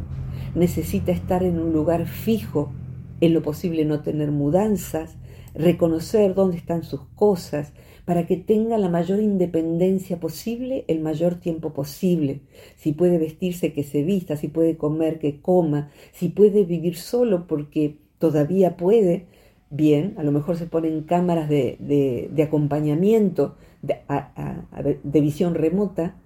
necesita 0.55 1.13
estar 1.13 1.43
en 1.43 1.59
un 1.59 1.73
lugar 1.73 2.07
fijo, 2.07 2.73
en 3.21 3.35
lo 3.35 3.43
posible 3.43 3.85
no 3.85 4.01
tener 4.01 4.31
mudanzas, 4.31 5.17
reconocer 5.55 6.35
dónde 6.35 6.57
están 6.57 6.83
sus 6.83 7.07
cosas, 7.15 7.73
para 8.05 8.27
que 8.27 8.37
tenga 8.37 8.79
la 8.79 8.89
mayor 8.89 9.21
independencia 9.21 10.19
posible 10.19 10.85
el 10.89 11.01
mayor 11.01 11.37
tiempo 11.37 11.73
posible. 11.73 12.41
Si 12.77 12.93
puede 12.93 13.19
vestirse, 13.19 13.73
que 13.73 13.85
se 13.85 14.03
vista, 14.03 14.37
si 14.37 14.49
puede 14.49 14.77
comer, 14.77 15.19
que 15.19 15.41
coma, 15.41 15.91
si 16.13 16.29
puede 16.29 16.65
vivir 16.65 16.97
solo 16.97 17.47
porque 17.47 17.99
todavía 18.19 18.77
puede, 18.77 19.27
bien, 19.71 20.15
a 20.19 20.23
lo 20.23 20.33
mejor 20.33 20.57
se 20.57 20.67
ponen 20.67 21.03
cámaras 21.03 21.49
de, 21.49 22.31
acompañamiento, 22.43 23.57
de 23.83 25.21
visión 25.21 25.55
remota, 25.55 26.21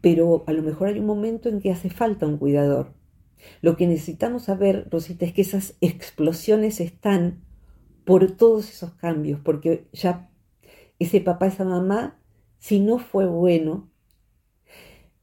pero 0.00 0.44
a 0.46 0.52
lo 0.52 0.62
mejor 0.62 0.88
hay 0.88 0.98
un 0.98 1.06
momento 1.06 1.48
en 1.48 1.60
que 1.60 1.70
hace 1.70 1.90
falta 1.90 2.26
un 2.26 2.38
cuidador 2.38 2.92
lo 3.62 3.76
que 3.76 3.86
necesitamos 3.86 4.44
saber, 4.44 4.88
Rosita, 4.90 5.24
es 5.24 5.32
que 5.32 5.42
esas 5.42 5.76
explosiones 5.80 6.80
están 6.80 7.42
por 8.04 8.32
todos 8.32 8.68
esos 8.70 8.92
cambios, 8.94 9.40
porque 9.40 9.86
ya 9.92 10.30
ese 10.98 11.20
papá, 11.20 11.46
esa 11.46 11.64
mamá, 11.64 12.18
si 12.58 12.80
no 12.80 12.98
fue 12.98 13.26
bueno, 13.26 13.90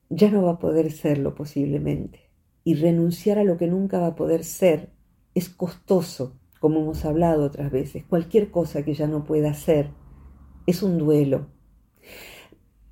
ya 0.09 0.29
no 0.29 0.43
va 0.43 0.51
a 0.51 0.59
poder 0.59 0.91
serlo 0.91 1.35
posiblemente. 1.35 2.29
Y 2.63 2.75
renunciar 2.75 3.39
a 3.39 3.43
lo 3.43 3.57
que 3.57 3.67
nunca 3.67 3.99
va 3.99 4.07
a 4.07 4.15
poder 4.15 4.43
ser 4.43 4.91
es 5.33 5.49
costoso, 5.49 6.37
como 6.59 6.81
hemos 6.81 7.05
hablado 7.05 7.45
otras 7.45 7.71
veces. 7.71 8.03
Cualquier 8.05 8.51
cosa 8.51 8.83
que 8.83 8.93
ya 8.93 9.07
no 9.07 9.23
pueda 9.23 9.53
ser 9.53 9.89
es 10.67 10.83
un 10.83 10.97
duelo. 10.97 11.47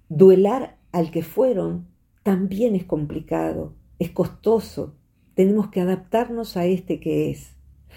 Duelar 0.08 0.80
al 0.92 1.12
que 1.12 1.22
fueron 1.22 1.88
también 2.24 2.76
es 2.76 2.86
complicado, 2.86 3.76
es 4.00 4.10
costoso, 4.10 4.96
tenemos 5.36 5.70
que 5.70 5.82
adaptarnos 5.82 6.58
a 6.58 6.66
este 6.66 7.00
que 7.00 7.30
es. 7.30 7.56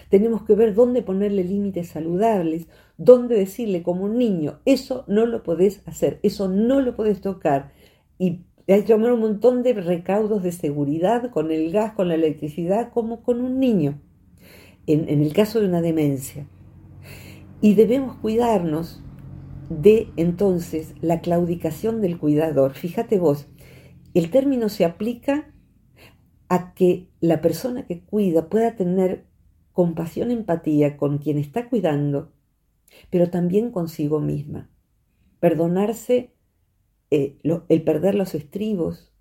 Tenemos 0.08 0.44
que 0.44 0.54
ver 0.54 0.74
dónde 0.74 1.02
ponerle 1.02 1.44
límites 1.44 1.88
saludables, 1.88 2.68
dónde 2.96 3.36
decirle 3.36 3.82
como 3.82 4.04
un 4.04 4.18
niño, 4.18 4.60
eso 4.64 5.04
no 5.08 5.26
lo 5.26 5.42
podés 5.42 5.86
hacer, 5.86 6.20
eso 6.22 6.48
no 6.48 6.80
lo 6.80 6.94
podés 6.94 7.20
tocar. 7.20 7.72
Y 8.18 8.40
hay 8.68 8.82
que 8.82 8.92
tomar 8.92 9.12
un 9.12 9.20
montón 9.20 9.62
de 9.62 9.74
recaudos 9.74 10.42
de 10.42 10.52
seguridad 10.52 11.30
con 11.30 11.50
el 11.50 11.72
gas, 11.72 11.92
con 11.94 12.08
la 12.08 12.14
electricidad, 12.14 12.92
como 12.92 13.22
con 13.22 13.40
un 13.40 13.58
niño, 13.58 14.00
en, 14.86 15.08
en 15.08 15.22
el 15.22 15.32
caso 15.32 15.60
de 15.60 15.66
una 15.66 15.80
demencia. 15.80 16.46
Y 17.60 17.74
debemos 17.74 18.16
cuidarnos 18.16 19.02
de 19.68 20.08
entonces 20.16 20.94
la 21.00 21.20
claudicación 21.20 22.00
del 22.00 22.18
cuidador. 22.18 22.74
Fíjate 22.74 23.18
vos, 23.18 23.48
el 24.14 24.30
término 24.30 24.68
se 24.68 24.84
aplica 24.84 25.52
a 26.48 26.74
que 26.74 27.08
la 27.20 27.40
persona 27.40 27.86
que 27.86 28.00
cuida 28.00 28.48
pueda 28.48 28.76
tener 28.76 29.24
compasión, 29.72 30.30
empatía 30.30 30.96
con 30.96 31.18
quien 31.18 31.38
está 31.38 31.68
cuidando, 31.68 32.32
pero 33.10 33.30
también 33.30 33.70
consigo 33.70 34.20
misma. 34.20 34.70
Perdonarse 35.40 36.32
eh, 37.10 37.38
el 37.68 37.82
perder 37.82 38.14
los 38.14 38.34
estribos, 38.34 39.12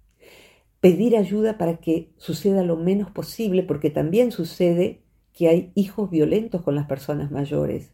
pedir 0.79 1.15
ayuda 1.15 1.57
para 1.57 1.77
que 1.77 2.11
suceda 2.17 2.63
lo 2.63 2.77
menos 2.77 3.11
posible, 3.11 3.63
porque 3.63 3.89
también 3.89 4.31
sucede 4.31 5.01
que 5.33 5.47
hay 5.47 5.71
hijos 5.75 6.09
violentos 6.09 6.61
con 6.61 6.75
las 6.75 6.87
personas 6.87 7.31
mayores, 7.31 7.93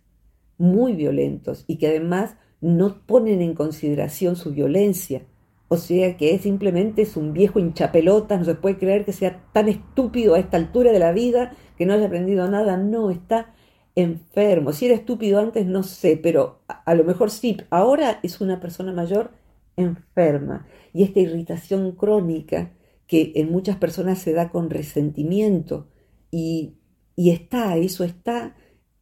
muy 0.57 0.93
violentos, 0.93 1.63
y 1.67 1.77
que 1.77 1.87
además 1.87 2.35
no 2.61 3.05
ponen 3.05 3.41
en 3.41 3.53
consideración 3.53 4.35
su 4.35 4.51
violencia 4.51 5.23
o 5.69 5.77
sea 5.77 6.15
que 6.15 6.37
simplemente 6.39 7.01
es 7.01 7.17
un 7.17 7.33
viejo 7.33 7.59
hinchapelota, 7.59 8.37
no 8.37 8.45
se 8.45 8.55
puede 8.55 8.77
creer 8.77 9.03
que 9.03 9.11
sea 9.11 9.43
tan 9.51 9.67
estúpido 9.67 10.35
a 10.35 10.39
esta 10.39 10.55
altura 10.55 10.91
de 10.91 10.99
la 10.99 11.11
vida, 11.11 11.55
que 11.77 11.85
no 11.85 11.93
haya 11.93 12.07
aprendido 12.07 12.49
nada. 12.49 12.77
No, 12.77 13.11
está 13.11 13.53
enfermo. 13.95 14.73
Si 14.73 14.85
era 14.85 14.95
estúpido 14.95 15.39
antes, 15.39 15.65
no 15.65 15.83
sé, 15.83 16.17
pero 16.21 16.61
a, 16.67 16.93
lo 16.95 17.03
mejor 17.03 17.31
sí. 17.31 17.57
Ahora 17.69 18.19
es 18.23 18.41
una 18.41 18.59
persona 18.59 18.91
mayor 18.91 19.31
enferma. 19.75 20.67
Y 20.93 21.03
esta 21.03 21.19
irritación 21.19 21.91
crónica 21.93 22.71
que 23.07 23.33
en 23.35 23.51
muchas 23.51 23.77
personas 23.77 24.19
se 24.19 24.33
da 24.33 24.49
con 24.49 24.69
resentimiento 24.69 25.87
y, 26.29 26.73
y 27.15 27.29
está, 27.29 27.77
eso 27.77 28.03
está, 28.03 28.55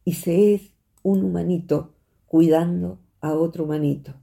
y 0.04 0.12
se 0.12 0.54
es 0.54 0.72
un 1.02 1.24
humanito 1.24 1.94
cuidando 2.26 3.00
a 3.20 3.34
otro 3.34 3.64
humanito. 3.64 4.14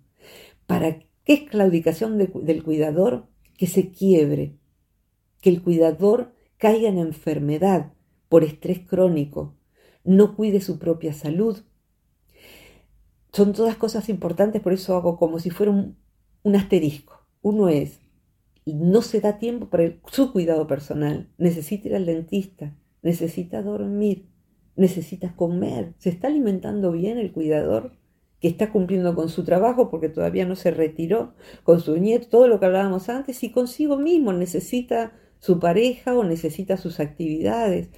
Para 0.65 0.99
¿Qué 1.23 1.33
es 1.33 1.49
claudicación 1.49 2.17
del 2.17 2.63
cuidador? 2.63 3.27
Que 3.57 3.67
se 3.67 3.91
quiebre, 3.91 4.57
que 5.41 5.49
el 5.49 5.61
cuidador 5.61 6.33
caiga 6.57 6.89
en 6.89 6.97
enfermedad 6.97 7.92
por 8.33 8.43
estrés 8.43 8.79
crónico, 8.79 9.53
no 10.03 10.35
cuide 10.35 10.59
su 10.59 10.79
propia 10.79 11.13
salud. 11.13 11.59
Son 13.31 13.53
todas 13.53 13.75
cosas 13.75 14.09
importantes, 14.09 14.59
por 14.59 14.73
eso 14.73 14.95
hago 14.95 15.19
como 15.19 15.37
si 15.37 15.51
fuera 15.51 15.71
un, 15.71 16.55
asterisco. 16.55 17.27
Uno 17.43 17.69
es, 17.69 17.99
no 18.65 19.03
se 19.03 19.21
da 19.21 19.37
tiempo 19.37 19.69
para 19.69 19.99
su 20.07 20.31
cuidado 20.31 20.65
personal, 20.65 21.29
necesita 21.37 21.89
ir 21.89 21.95
al 21.95 22.07
dentista, 22.07 22.75
necesita 23.03 23.61
dormir, 23.61 24.25
necesita 24.75 25.35
comer, 25.35 25.93
¿se 25.99 26.09
está 26.09 26.25
alimentando 26.25 26.91
bien 26.91 27.19
el 27.19 27.31
cuidador? 27.33 27.91
que 28.39 28.47
está 28.47 28.71
cumpliendo 28.71 29.13
con 29.13 29.29
su 29.29 29.43
trabajo 29.43 29.91
porque 29.91 30.09
todavía 30.09 30.47
no 30.47 30.55
se 30.55 30.71
retiró, 30.71 31.35
con 31.63 31.81
su 31.81 31.97
nieto, 31.97 32.29
todo 32.29 32.47
lo 32.47 32.59
que 32.59 32.65
hablábamos 32.65 33.09
antes, 33.09 33.43
y 33.43 33.51
consigo 33.51 33.95
mismo 33.95 34.33
necesita 34.33 35.13
su 35.37 35.59
pareja 35.59 36.15
o 36.17 36.23
necesita 36.23 36.77
sus 36.77 36.99
actividades. 36.99 37.89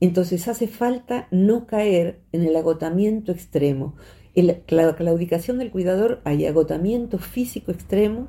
Entonces 0.00 0.46
hace 0.48 0.68
falta 0.68 1.26
no 1.30 1.66
caer 1.66 2.20
en 2.32 2.42
el 2.42 2.54
agotamiento 2.56 3.32
extremo. 3.32 3.96
En 4.34 4.46
la 4.46 4.94
claudicación 4.94 5.58
del 5.58 5.70
cuidador 5.70 6.20
hay 6.24 6.46
agotamiento 6.46 7.18
físico 7.18 7.72
extremo, 7.72 8.28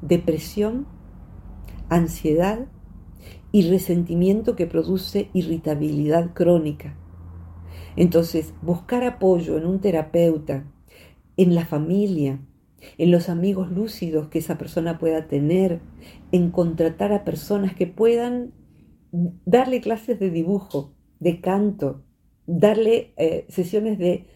depresión, 0.00 0.86
ansiedad 1.90 2.66
y 3.52 3.68
resentimiento 3.68 4.56
que 4.56 4.66
produce 4.66 5.28
irritabilidad 5.34 6.32
crónica. 6.32 6.96
Entonces, 7.96 8.54
buscar 8.62 9.04
apoyo 9.04 9.58
en 9.58 9.66
un 9.66 9.80
terapeuta, 9.80 10.64
en 11.36 11.54
la 11.54 11.66
familia, 11.66 12.40
en 12.96 13.10
los 13.10 13.28
amigos 13.28 13.70
lúcidos 13.70 14.28
que 14.28 14.38
esa 14.38 14.56
persona 14.56 14.98
pueda 14.98 15.28
tener, 15.28 15.80
en 16.32 16.50
contratar 16.50 17.12
a 17.12 17.24
personas 17.24 17.74
que 17.74 17.86
puedan 17.86 18.54
darle 19.44 19.82
clases 19.82 20.18
de 20.18 20.30
dibujo, 20.30 20.94
de 21.22 21.40
canto, 21.40 22.02
darle 22.46 23.12
eh, 23.16 23.46
sesiones 23.48 23.96
de 23.98 24.26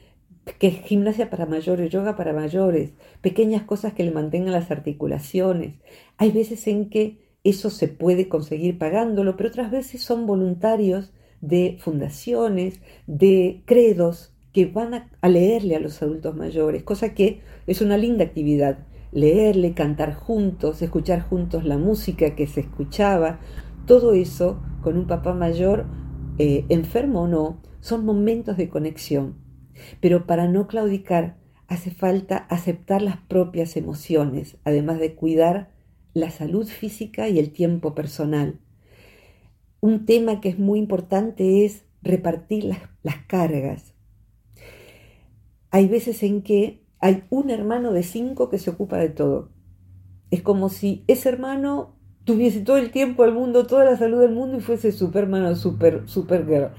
que 0.61 0.71
gimnasia 0.71 1.29
para 1.29 1.45
mayores, 1.45 1.91
yoga 1.91 2.15
para 2.15 2.33
mayores, 2.33 2.93
pequeñas 3.21 3.65
cosas 3.65 3.93
que 3.93 4.05
le 4.05 4.13
mantengan 4.13 4.53
las 4.53 4.71
articulaciones. 4.71 5.75
Hay 6.17 6.31
veces 6.31 6.65
en 6.69 6.89
que 6.89 7.19
eso 7.43 7.71
se 7.71 7.89
puede 7.89 8.29
conseguir 8.29 8.79
pagándolo, 8.79 9.37
pero 9.37 9.49
otras 9.49 9.73
veces 9.73 10.03
son 10.03 10.27
voluntarios 10.27 11.13
de 11.41 11.77
fundaciones, 11.81 12.81
de 13.09 13.63
credos 13.65 14.33
que 14.53 14.67
van 14.67 14.95
a, 14.95 15.29
leerle 15.29 15.75
a 15.75 15.81
los 15.81 16.01
adultos 16.01 16.37
mayores, 16.37 16.85
cosa 16.85 17.15
que 17.15 17.41
es 17.67 17.81
una 17.81 17.97
linda 17.99 18.25
actividad. 18.25 18.79
Leerle, 19.11 19.75
cantar 19.75 20.15
juntos, 20.15 20.83
escuchar 20.83 21.23
juntos 21.23 21.65
la 21.65 21.79
música 21.79 22.35
que 22.35 22.47
se 22.47 22.61
escuchaba, 22.61 23.41
todo 23.87 24.13
eso 24.13 24.61
con 24.83 24.97
un 24.99 25.07
papá 25.07 25.33
mayor, 25.33 25.87
eh, 26.39 26.65
enfermo 26.69 27.23
o 27.23 27.29
no, 27.29 27.63
son 27.81 28.05
momentos 28.05 28.57
de 28.57 28.69
conexión. 28.69 29.37
Pero 30.01 30.27
para 30.27 30.49
no 30.49 30.67
claudicar, 30.67 31.37
hace 31.69 31.91
falta 31.91 32.37
aceptar 32.37 33.03
las 33.03 33.17
propias 33.17 33.77
emociones, 33.77 34.57
además 34.65 34.99
de 34.99 35.15
cuidar 35.15 35.71
la 36.15 36.31
salud 36.31 36.67
física 36.67 37.29
y 37.29 37.39
el 37.39 37.53
tiempo 37.53 37.95
personal. 37.95 38.61
Un 39.81 40.07
tema 40.07 40.41
que 40.41 40.49
es 40.49 40.59
muy 40.59 40.79
importante 40.79 41.65
es 41.65 41.85
repartir 42.03 42.65
las, 42.65 43.17
cargas. 43.27 43.95
Hay 45.71 45.89
veces 45.89 46.23
en 46.23 46.43
que 46.43 46.83
hay 47.01 47.25
un 47.31 47.51
hermano 47.51 47.93
de 47.93 48.03
cinco 48.03 48.49
que 48.49 48.59
se 48.59 48.71
ocupa 48.71 48.97
de 48.97 49.11
todo. 49.11 49.51
Es 50.31 50.43
como 50.43 50.69
si 50.69 51.05
ese 51.07 51.29
hermano 51.29 51.96
tuviese 52.27 52.61
todo 52.61 52.77
el 52.77 52.91
tiempo 52.91 53.23
del 53.23 53.33
mundo, 53.33 53.67
toda 53.67 53.85
la 53.85 53.97
salud 53.97 54.21
del 54.21 54.33
mundo 54.33 54.59
y 54.59 54.61
fuese 54.61 54.93
Superman 54.93 55.45
o 55.47 55.55
super, 55.55 56.03
Supergirl. 56.07 56.73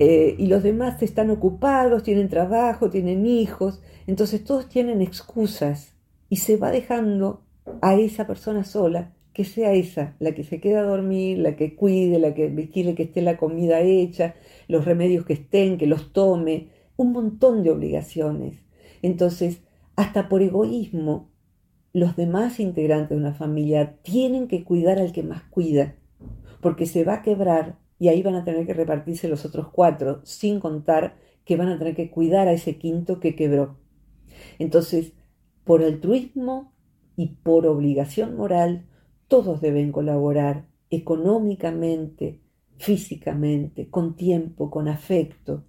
Eh, 0.00 0.34
y 0.38 0.46
los 0.46 0.62
demás 0.62 1.02
están 1.02 1.30
ocupados, 1.30 2.02
tienen 2.02 2.28
trabajo, 2.28 2.88
tienen 2.88 3.26
hijos, 3.26 3.82
entonces 4.06 4.42
todos 4.44 4.68
tienen 4.68 5.02
excusas 5.02 5.94
y 6.30 6.36
se 6.36 6.56
va 6.56 6.70
dejando 6.70 7.42
a 7.82 7.96
esa 7.96 8.26
persona 8.26 8.64
sola, 8.64 9.12
que 9.34 9.44
sea 9.44 9.74
esa, 9.74 10.16
la 10.20 10.32
que 10.32 10.42
se 10.42 10.58
queda 10.58 10.80
a 10.80 10.84
dormir, 10.84 11.38
la 11.38 11.54
que 11.54 11.76
cuide, 11.76 12.18
la 12.18 12.32
que 12.32 12.48
vigile 12.48 12.94
que 12.94 13.04
esté 13.04 13.20
la 13.20 13.36
comida 13.36 13.80
hecha, 13.80 14.36
los 14.68 14.84
remedios 14.84 15.26
que 15.26 15.34
estén, 15.34 15.76
que 15.76 15.86
los 15.86 16.12
tome, 16.12 16.68
un 16.96 17.12
montón 17.12 17.62
de 17.62 17.70
obligaciones. 17.70 18.56
Entonces, 19.02 19.60
hasta 19.96 20.28
por 20.28 20.42
egoísmo, 20.42 21.27
los 21.98 22.16
demás 22.16 22.60
integrantes 22.60 23.10
de 23.10 23.16
una 23.16 23.34
familia 23.34 23.96
tienen 24.02 24.48
que 24.48 24.64
cuidar 24.64 24.98
al 24.98 25.12
que 25.12 25.22
más 25.22 25.42
cuida, 25.44 25.96
porque 26.60 26.86
se 26.86 27.04
va 27.04 27.14
a 27.14 27.22
quebrar 27.22 27.78
y 27.98 28.08
ahí 28.08 28.22
van 28.22 28.34
a 28.34 28.44
tener 28.44 28.66
que 28.66 28.74
repartirse 28.74 29.28
los 29.28 29.44
otros 29.44 29.68
cuatro, 29.68 30.20
sin 30.24 30.60
contar 30.60 31.16
que 31.44 31.56
van 31.56 31.68
a 31.68 31.78
tener 31.78 31.94
que 31.94 32.10
cuidar 32.10 32.48
a 32.48 32.52
ese 32.52 32.76
quinto 32.78 33.20
que 33.20 33.34
quebró. 33.34 33.78
Entonces, 34.58 35.12
por 35.64 35.82
altruismo 35.82 36.72
y 37.16 37.36
por 37.42 37.66
obligación 37.66 38.36
moral, 38.36 38.86
todos 39.26 39.60
deben 39.60 39.92
colaborar 39.92 40.66
económicamente, 40.90 42.40
físicamente, 42.78 43.88
con 43.90 44.16
tiempo, 44.16 44.70
con 44.70 44.88
afecto. 44.88 45.64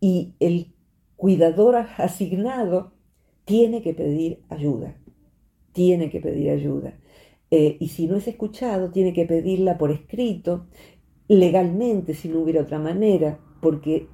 Y 0.00 0.34
el 0.40 0.74
cuidador 1.16 1.76
asignado 1.76 2.92
tiene 3.44 3.82
que 3.82 3.94
pedir 3.94 4.42
ayuda, 4.48 4.96
tiene 5.72 6.10
que 6.10 6.20
pedir 6.20 6.50
ayuda. 6.50 6.94
Eh, 7.50 7.76
y 7.80 7.88
si 7.88 8.06
no 8.06 8.16
es 8.16 8.28
escuchado, 8.28 8.90
tiene 8.90 9.12
que 9.12 9.26
pedirla 9.26 9.78
por 9.78 9.90
escrito, 9.90 10.66
legalmente, 11.28 12.14
si 12.14 12.28
no 12.28 12.40
hubiera 12.40 12.62
otra 12.62 12.78
manera, 12.78 13.38
porque 13.60 14.08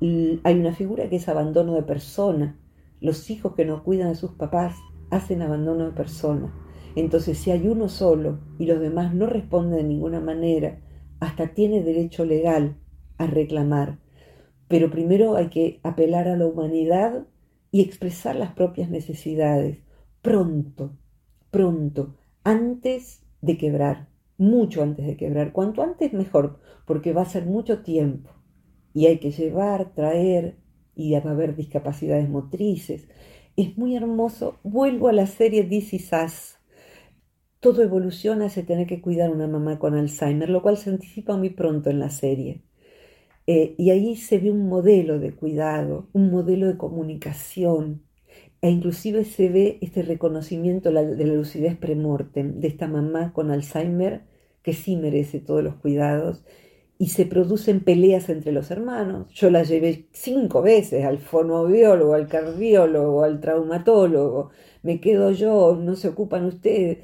hay 0.00 0.54
una 0.60 0.74
figura 0.74 1.08
que 1.08 1.16
es 1.16 1.28
abandono 1.28 1.74
de 1.74 1.82
persona. 1.82 2.58
Los 3.00 3.30
hijos 3.30 3.54
que 3.54 3.64
no 3.64 3.82
cuidan 3.82 4.08
a 4.08 4.14
sus 4.14 4.32
papás 4.32 4.76
hacen 5.10 5.42
abandono 5.42 5.86
de 5.86 5.92
persona. 5.92 6.52
Entonces, 6.96 7.38
si 7.38 7.50
hay 7.50 7.68
uno 7.68 7.88
solo 7.88 8.40
y 8.58 8.66
los 8.66 8.80
demás 8.80 9.14
no 9.14 9.26
responden 9.26 9.78
de 9.78 9.84
ninguna 9.84 10.20
manera, 10.20 10.80
hasta 11.20 11.54
tiene 11.54 11.82
derecho 11.82 12.24
legal 12.24 12.76
a 13.18 13.26
reclamar. 13.26 13.98
Pero 14.68 14.90
primero 14.90 15.36
hay 15.36 15.48
que 15.48 15.80
apelar 15.82 16.28
a 16.28 16.36
la 16.36 16.46
humanidad 16.46 17.26
y 17.70 17.82
expresar 17.82 18.36
las 18.36 18.52
propias 18.52 18.90
necesidades, 18.90 19.78
pronto, 20.26 20.96
pronto, 21.50 22.16
antes 22.44 23.22
de 23.40 23.56
quebrar, 23.56 24.08
mucho 24.38 24.82
antes 24.82 25.06
de 25.06 25.16
quebrar. 25.16 25.52
Cuanto 25.52 25.82
antes 25.82 26.12
mejor, 26.12 26.60
porque 26.86 27.12
va 27.12 27.22
a 27.22 27.26
ser 27.26 27.46
mucho 27.46 27.82
tiempo. 27.82 28.30
Y 28.92 29.06
hay 29.06 29.18
que 29.18 29.30
llevar, 29.30 29.94
traer, 29.94 30.56
y 30.94 31.12
va 31.12 31.18
a 31.18 31.30
haber 31.30 31.54
discapacidades 31.54 32.28
motrices 32.28 33.08
es 33.56 33.76
muy 33.76 33.96
hermoso. 33.96 34.58
Vuelvo 34.62 35.08
a 35.08 35.12
la 35.12 35.26
serie 35.26 35.64
This 35.64 35.94
Is 35.94 36.10
Todo 37.60 37.82
evoluciona 37.82 38.46
hacia 38.46 38.66
tener 38.66 38.86
que 38.86 39.00
cuidar 39.00 39.30
a 39.30 39.32
una 39.32 39.48
mamá 39.48 39.78
con 39.78 39.94
Alzheimer, 39.94 40.50
lo 40.50 40.62
cual 40.62 40.76
se 40.76 40.90
anticipa 40.90 41.36
muy 41.36 41.50
pronto 41.50 41.90
en 41.90 41.98
la 41.98 42.10
serie. 42.10 42.62
Eh, 43.46 43.74
y 43.78 43.90
ahí 43.90 44.16
se 44.16 44.38
ve 44.38 44.50
un 44.50 44.68
modelo 44.68 45.18
de 45.18 45.34
cuidado, 45.34 46.08
un 46.12 46.30
modelo 46.30 46.66
de 46.66 46.76
comunicación, 46.76 48.02
e 48.60 48.70
inclusive 48.70 49.24
se 49.24 49.48
ve 49.48 49.78
este 49.80 50.02
reconocimiento 50.02 50.90
de 50.90 51.26
la 51.26 51.34
lucidez 51.34 51.76
premortem 51.76 52.60
de 52.60 52.68
esta 52.68 52.88
mamá 52.88 53.32
con 53.32 53.50
Alzheimer 53.50 54.22
que 54.62 54.72
sí 54.72 54.96
merece 54.96 55.38
todos 55.38 55.62
los 55.62 55.76
cuidados 55.76 56.42
y 56.98 57.08
se 57.08 57.26
producen 57.26 57.80
peleas 57.80 58.28
entre 58.28 58.52
los 58.52 58.70
hermanos. 58.70 59.30
Yo 59.32 59.50
la 59.50 59.62
llevé 59.62 60.08
cinco 60.12 60.62
veces 60.62 61.04
al 61.04 61.18
fonobiólogo, 61.18 62.14
al 62.14 62.26
cardiólogo, 62.26 63.22
al 63.22 63.40
traumatólogo. 63.40 64.50
Me 64.82 65.00
quedo 65.00 65.30
yo, 65.30 65.76
no 65.76 65.94
se 65.94 66.08
ocupan 66.08 66.46
ustedes. 66.46 66.98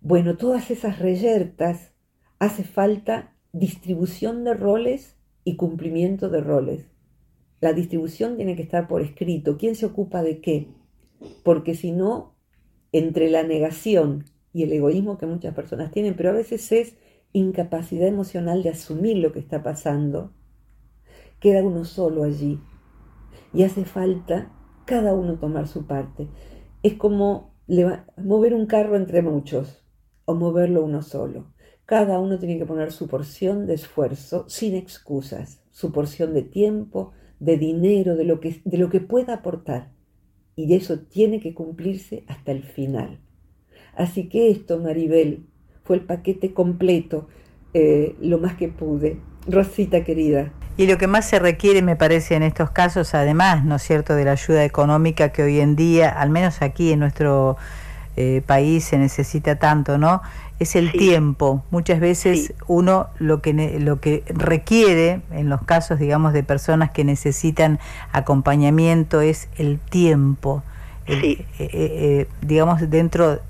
Bueno, 0.00 0.36
todas 0.36 0.70
esas 0.70 0.98
reyertas 0.98 1.92
hace 2.38 2.64
falta 2.64 3.34
distribución 3.52 4.44
de 4.44 4.54
roles 4.54 5.16
y 5.44 5.56
cumplimiento 5.56 6.28
de 6.28 6.40
roles. 6.42 6.86
La 7.60 7.72
distribución 7.72 8.36
tiene 8.36 8.56
que 8.56 8.62
estar 8.62 8.88
por 8.88 9.02
escrito. 9.02 9.56
¿Quién 9.58 9.74
se 9.74 9.86
ocupa 9.86 10.22
de 10.22 10.40
qué? 10.40 10.68
Porque 11.42 11.74
si 11.74 11.92
no, 11.92 12.34
entre 12.92 13.30
la 13.30 13.42
negación 13.42 14.24
y 14.52 14.64
el 14.64 14.72
egoísmo 14.72 15.18
que 15.18 15.26
muchas 15.26 15.54
personas 15.54 15.90
tienen, 15.90 16.14
pero 16.14 16.30
a 16.30 16.34
veces 16.34 16.72
es 16.72 16.96
incapacidad 17.32 18.08
emocional 18.08 18.62
de 18.62 18.70
asumir 18.70 19.18
lo 19.18 19.32
que 19.32 19.38
está 19.38 19.62
pasando, 19.62 20.32
queda 21.38 21.62
uno 21.62 21.84
solo 21.84 22.24
allí 22.24 22.60
y 23.52 23.62
hace 23.62 23.84
falta 23.84 24.52
cada 24.84 25.14
uno 25.14 25.38
tomar 25.38 25.68
su 25.68 25.86
parte. 25.86 26.28
Es 26.82 26.94
como 26.94 27.54
mover 28.16 28.54
un 28.54 28.66
carro 28.66 28.96
entre 28.96 29.22
muchos 29.22 29.84
o 30.24 30.34
moverlo 30.34 30.84
uno 30.84 31.02
solo. 31.02 31.52
Cada 31.86 32.20
uno 32.20 32.38
tiene 32.38 32.58
que 32.58 32.66
poner 32.66 32.92
su 32.92 33.08
porción 33.08 33.66
de 33.66 33.74
esfuerzo 33.74 34.44
sin 34.48 34.74
excusas, 34.74 35.62
su 35.70 35.92
porción 35.92 36.34
de 36.34 36.42
tiempo, 36.42 37.12
de 37.40 37.56
dinero, 37.56 38.16
de 38.16 38.24
lo 38.24 38.40
que, 38.40 39.00
pueda 39.00 39.34
aportar. 39.34 39.92
Y 40.60 40.74
eso 40.74 40.98
tiene 40.98 41.40
que 41.40 41.54
cumplirse 41.54 42.22
hasta 42.28 42.52
el 42.52 42.62
final. 42.62 43.18
Así 43.96 44.28
que 44.28 44.50
esto, 44.50 44.78
Maribel, 44.78 45.46
fue 45.84 45.96
el 45.96 46.02
paquete 46.02 46.52
completo, 46.52 47.28
eh, 47.72 48.14
lo 48.20 48.38
más 48.38 48.56
que 48.56 48.68
pude. 48.68 49.18
Rosita 49.46 50.04
querida. 50.04 50.52
Y 50.76 50.86
lo 50.86 50.98
que 50.98 51.06
más 51.06 51.26
se 51.26 51.38
requiere, 51.38 51.80
me 51.80 51.96
parece, 51.96 52.34
en 52.34 52.42
estos 52.42 52.70
casos, 52.72 53.14
además, 53.14 53.64
¿no 53.64 53.76
es 53.76 53.82
cierto?, 53.82 54.14
de 54.14 54.26
la 54.26 54.32
ayuda 54.32 54.64
económica 54.64 55.30
que 55.30 55.42
hoy 55.42 55.60
en 55.60 55.76
día, 55.76 56.10
al 56.10 56.28
menos 56.28 56.60
aquí 56.60 56.92
en 56.92 57.00
nuestro 57.00 57.56
eh, 58.16 58.42
país, 58.46 58.84
se 58.84 58.98
necesita 58.98 59.58
tanto, 59.58 59.96
¿no? 59.96 60.20
Es 60.60 60.76
el 60.76 60.92
tiempo. 60.92 61.64
Muchas 61.70 61.98
veces 61.98 62.52
uno 62.68 63.08
lo 63.18 63.42
que, 63.42 63.52
lo 63.80 63.98
que 63.98 64.22
requiere, 64.28 65.22
en 65.32 65.48
los 65.48 65.62
casos, 65.62 65.98
digamos, 65.98 66.32
de 66.32 66.42
personas 66.44 66.90
que 66.90 67.02
necesitan 67.02 67.80
acompañamiento, 68.12 69.20
es 69.20 69.48
el 69.56 69.78
tiempo. 69.78 70.62
Eh, 71.06 72.28
digamos, 72.42 72.88
dentro 72.88 73.40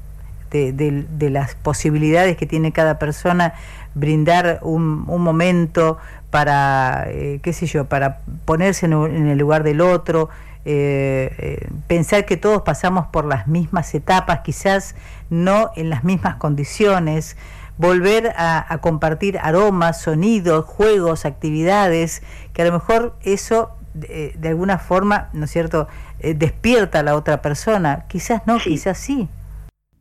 de, 0.50 1.30
las 1.30 1.54
posibilidades 1.54 2.36
que 2.36 2.46
tiene 2.46 2.72
cada 2.72 2.98
persona, 2.98 3.54
brindar 3.94 4.58
un, 4.62 5.04
momento 5.04 5.98
para, 6.30 7.06
eh, 7.08 7.40
qué 7.42 7.52
sé 7.52 7.66
yo, 7.66 7.86
para 7.86 8.20
ponerse 8.44 8.86
en, 8.86 9.26
el 9.28 9.38
lugar 9.38 9.62
del 9.62 9.80
otro, 9.80 10.28
eh, 10.64 11.32
eh, 11.38 11.68
pensar 11.86 12.26
que 12.26 12.36
todos 12.36 12.62
pasamos 12.62 13.06
por 13.06 13.24
las 13.24 13.46
mismas 13.46 13.94
etapas, 13.94 14.40
quizás 14.40 14.94
no 15.30 15.70
en 15.76 15.90
las 15.90 16.04
mismas 16.04 16.36
condiciones. 16.36 17.36
volver 17.78 18.34
a, 18.36 18.78
compartir 18.82 19.38
aromas, 19.38 20.02
sonidos, 20.02 20.66
juegos, 20.66 21.24
actividades, 21.24 22.22
que 22.52 22.60
a 22.60 22.66
lo 22.66 22.72
mejor 22.72 23.16
eso 23.22 23.70
de, 23.94 24.36
alguna 24.44 24.78
forma, 24.78 25.30
¿no 25.32 25.46
es 25.46 25.50
cierto?, 25.50 25.88
eh, 26.20 26.34
despierta 26.34 27.00
a 27.00 27.02
la 27.02 27.16
otra 27.16 27.40
persona. 27.40 28.04
Quizás 28.08 28.46
no, 28.46 28.58
quizás 28.58 28.98
sí. 28.98 29.28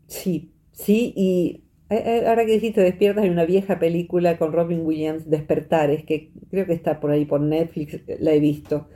Sí, 0.07 0.51
sí, 0.73 1.13
y 1.15 1.63
eh, 1.89 2.03
eh, 2.05 2.27
ahora 2.27 2.45
que 2.45 2.53
dijiste 2.53 2.81
despiertas, 2.81 3.23
hay 3.23 3.29
una 3.29 3.45
vieja 3.45 3.79
película 3.79 4.37
con 4.37 4.53
Robin 4.53 4.85
Williams, 4.85 5.29
Despertares, 5.29 6.03
que 6.05 6.31
creo 6.51 6.65
que 6.65 6.73
está 6.73 6.99
por 6.99 7.11
ahí 7.11 7.25
por 7.25 7.41
Netflix, 7.41 7.99
la 8.19 8.31
he 8.33 8.39
visto. 8.39 8.87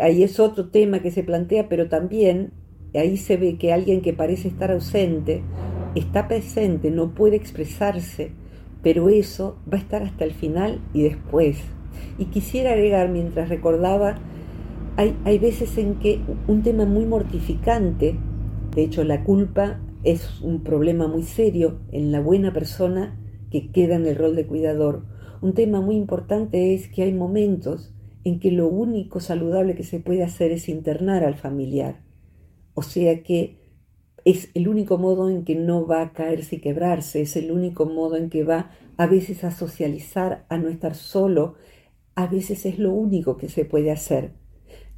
Ahí 0.00 0.22
es 0.22 0.38
otro 0.38 0.68
tema 0.68 1.00
que 1.00 1.10
se 1.10 1.24
plantea, 1.24 1.68
pero 1.68 1.88
también 1.88 2.52
ahí 2.94 3.16
se 3.16 3.36
ve 3.36 3.56
que 3.56 3.72
alguien 3.72 4.00
que 4.00 4.12
parece 4.12 4.48
estar 4.48 4.70
ausente 4.70 5.42
está 5.94 6.28
presente, 6.28 6.90
no 6.90 7.14
puede 7.14 7.36
expresarse, 7.36 8.32
pero 8.82 9.08
eso 9.08 9.58
va 9.70 9.78
a 9.78 9.80
estar 9.80 10.02
hasta 10.02 10.24
el 10.24 10.32
final 10.32 10.80
y 10.92 11.02
después. 11.02 11.58
Y 12.18 12.26
quisiera 12.26 12.72
agregar, 12.72 13.08
mientras 13.08 13.48
recordaba, 13.48 14.16
hay, 14.96 15.16
hay 15.24 15.38
veces 15.38 15.76
en 15.78 15.96
que 15.96 16.20
un 16.46 16.62
tema 16.62 16.84
muy 16.84 17.06
mortificante, 17.06 18.16
de 18.74 18.82
hecho 18.82 19.04
la 19.04 19.24
culpa 19.24 19.80
es 20.04 20.40
un 20.40 20.62
problema 20.62 21.06
muy 21.06 21.22
serio 21.22 21.80
en 21.92 22.12
la 22.12 22.20
buena 22.20 22.52
persona 22.52 23.18
que 23.50 23.70
queda 23.70 23.96
en 23.96 24.06
el 24.06 24.16
rol 24.16 24.34
de 24.34 24.46
cuidador. 24.46 25.04
Un 25.40 25.54
tema 25.54 25.80
muy 25.80 25.96
importante 25.96 26.74
es 26.74 26.88
que 26.88 27.02
hay 27.02 27.12
momentos 27.12 27.94
en 28.24 28.40
que 28.40 28.50
lo 28.50 28.68
único 28.68 29.20
saludable 29.20 29.74
que 29.74 29.84
se 29.84 30.00
puede 30.00 30.22
hacer 30.22 30.52
es 30.52 30.68
internar 30.68 31.24
al 31.24 31.34
familiar. 31.34 32.02
O 32.74 32.82
sea 32.82 33.22
que 33.22 33.58
es 34.24 34.50
el 34.54 34.68
único 34.68 34.98
modo 34.98 35.28
en 35.28 35.44
que 35.44 35.54
no 35.54 35.86
va 35.86 36.02
a 36.02 36.12
caerse 36.12 36.56
y 36.56 36.60
quebrarse, 36.60 37.22
es 37.22 37.36
el 37.36 37.50
único 37.50 37.86
modo 37.86 38.16
en 38.16 38.30
que 38.30 38.44
va 38.44 38.70
a 38.96 39.06
veces 39.06 39.44
a 39.44 39.50
socializar, 39.50 40.46
a 40.48 40.58
no 40.58 40.68
estar 40.68 40.94
solo, 40.94 41.54
a 42.14 42.26
veces 42.26 42.66
es 42.66 42.78
lo 42.78 42.92
único 42.92 43.36
que 43.36 43.48
se 43.48 43.64
puede 43.64 43.90
hacer. 43.90 44.32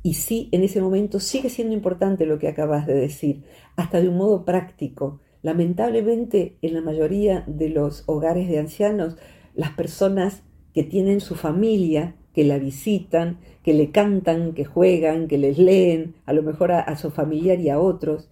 Y 0.02 0.14
sí, 0.14 0.50
en 0.52 0.62
ese 0.62 0.82
momento 0.82 1.20
sigue 1.20 1.48
siendo 1.48 1.72
importante 1.72 2.26
lo 2.26 2.38
que 2.38 2.48
acabas 2.48 2.86
de 2.86 2.94
decir, 2.94 3.44
hasta 3.76 4.02
de 4.02 4.08
un 4.10 4.18
modo 4.18 4.44
práctico. 4.44 5.20
Lamentablemente, 5.42 6.58
en 6.60 6.74
la 6.74 6.82
mayoría 6.82 7.44
de 7.46 7.70
los 7.70 8.04
hogares 8.06 8.48
de 8.48 8.58
ancianos, 8.58 9.16
las 9.54 9.70
personas 9.70 10.42
que 10.74 10.82
tienen 10.82 11.20
su 11.20 11.36
familia, 11.36 12.16
que 12.34 12.44
la 12.44 12.58
visitan, 12.58 13.38
que 13.62 13.72
le 13.72 13.90
cantan, 13.90 14.52
que 14.52 14.64
juegan, 14.64 15.28
que 15.28 15.38
les 15.38 15.56
leen, 15.56 16.16
a 16.26 16.32
lo 16.32 16.42
mejor 16.42 16.72
a, 16.72 16.96
su 16.96 17.10
familiar 17.10 17.60
y 17.60 17.70
a 17.70 17.78
otros, 17.78 18.28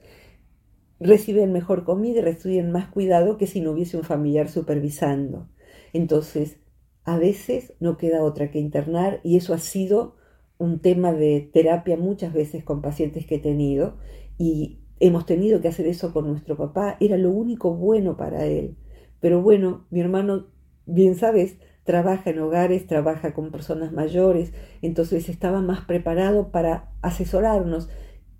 reciben 0.98 1.52
mejor 1.52 1.84
comida 1.84 2.18
y 2.18 2.22
reciben 2.22 2.72
más 2.72 2.88
cuidado 2.88 3.38
que 3.38 3.46
si 3.46 3.60
no 3.60 3.70
hubiese 3.70 3.96
un 3.96 4.04
familiar 4.04 4.48
supervisando. 4.48 5.48
Entonces, 5.92 6.58
a 7.04 7.16
veces 7.16 7.74
no 7.80 7.96
queda 7.96 8.22
otra 8.22 8.50
que 8.50 8.58
internar 8.58 9.20
y 9.22 9.36
eso 9.36 9.54
ha 9.54 9.58
sido 9.58 10.16
un 10.58 10.80
tema 10.80 11.12
de 11.12 11.50
terapia 11.52 11.96
muchas 11.96 12.32
veces 12.32 12.64
con 12.64 12.82
pacientes 12.82 13.26
que 13.26 13.36
he 13.36 13.40
tenido 13.40 13.98
y 14.38 14.80
hemos 15.00 15.26
tenido 15.26 15.60
que 15.60 15.68
hacer 15.68 15.86
eso 15.86 16.12
con 16.12 16.28
nuestro 16.28 16.56
papá, 16.56 16.96
era 17.00 17.16
lo 17.16 17.30
único 17.30 17.74
bueno 17.74 18.16
para 18.16 18.46
él. 18.46 18.76
Pero 19.20 19.42
bueno, 19.42 19.86
mi 19.90 20.00
hermano, 20.00 20.46
bien 20.86 21.16
sabes, 21.16 21.56
trabaja 21.84 22.30
en 22.30 22.38
hogares, 22.38 22.86
trabaja 22.86 23.34
con 23.34 23.50
personas 23.50 23.92
mayores, 23.92 24.52
entonces 24.82 25.28
estaba 25.28 25.60
más 25.60 25.84
preparado 25.84 26.50
para 26.50 26.92
asesorarnos 27.02 27.88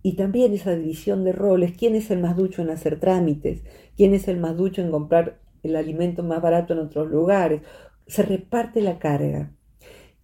y 0.03 0.17
también 0.17 0.53
esa 0.53 0.75
división 0.75 1.25
de 1.25 1.33
roles, 1.33 1.77
quién 1.77 1.95
es 1.95 2.11
el 2.11 2.19
más 2.21 2.37
ducho 2.37 2.63
en 2.63 2.71
hacer 2.71 2.99
trámites, 2.99 3.63
quién 3.97 4.15
es 4.15 4.27
el 4.27 4.39
más 4.39 4.57
ducho 4.57 4.83
en 4.83 4.91
comprar 4.91 5.41
el 5.63 5.77
alimento 5.77 6.25
más 6.25 6.43
barato 6.43 6.73
en 6.73 6.81
otros 6.81 7.09
lugares. 7.09 7.63
Se 8.07 8.23
reparte 8.23 8.81
la 8.83 8.99
carga. 8.99 9.55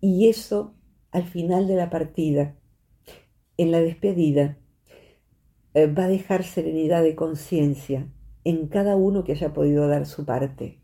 Y 0.00 0.28
eso 0.28 0.74
al 1.12 1.24
final 1.24 1.66
de 1.68 1.76
la 1.76 1.90
partida, 1.90 2.56
en 3.56 3.70
la 3.72 3.80
despedida, 3.80 4.58
eh, 5.74 5.86
va 5.86 6.04
a 6.04 6.08
dejar 6.08 6.44
serenidad 6.44 7.02
de 7.02 7.14
conciencia 7.14 8.08
en 8.44 8.68
cada 8.68 8.96
uno 8.96 9.24
que 9.24 9.32
haya 9.32 9.52
podido 9.52 9.88
dar 9.88 10.06
su 10.06 10.24
parte. 10.24 10.80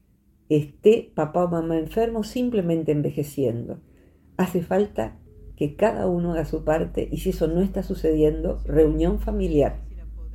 Esté 0.49 1.11
papá 1.15 1.45
o 1.45 1.49
mamá 1.49 1.79
enfermo 1.79 2.23
simplemente 2.23 2.93
envejeciendo. 2.93 3.81
Hace 4.37 4.63
falta 4.63 5.19
que 5.57 5.77
cada 5.77 6.07
uno 6.07 6.33
haga 6.33 6.45
su 6.45 6.65
parte 6.65 7.09
y 7.11 7.19
si 7.19 7.31
eso 7.31 7.47
no 7.47 7.61
está 7.61 7.83
sucediendo, 7.83 8.61
reunión 8.65 9.21
familiar, 9.21 9.81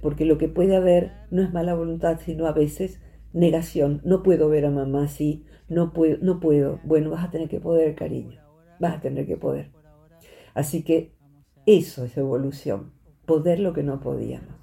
porque 0.02 0.26
lo 0.26 0.38
que 0.38 0.48
puede 0.48 0.76
haber 0.76 1.12
no 1.30 1.42
es 1.42 1.54
mala 1.54 1.76
voluntad, 1.76 2.20
sino 2.24 2.48
a 2.48 2.54
veces 2.54 3.02
negación. 3.34 4.02
No 4.04 4.24
puedo 4.24 4.50
ver 4.50 4.66
a 4.66 4.72
mamá 4.72 5.04
así, 5.04 5.46
no 5.68 5.94
puedo, 5.94 6.18
no 6.22 6.40
puedo. 6.40 6.80
Bueno, 6.84 7.12
vas 7.12 7.26
a 7.26 7.32
tener 7.32 7.50
que 7.50 7.60
poder, 7.60 7.96
cariño, 7.96 8.42
vas 8.80 8.98
a 8.98 9.02
tener 9.02 9.28
que 9.28 9.38
poder. 9.38 9.72
Así 10.54 10.84
que 10.84 11.14
eso 11.66 12.06
es 12.06 12.18
evolución, 12.18 12.94
poder 13.26 13.60
lo 13.60 13.74
que 13.74 13.84
no 13.84 14.00
podíamos. 14.00 14.56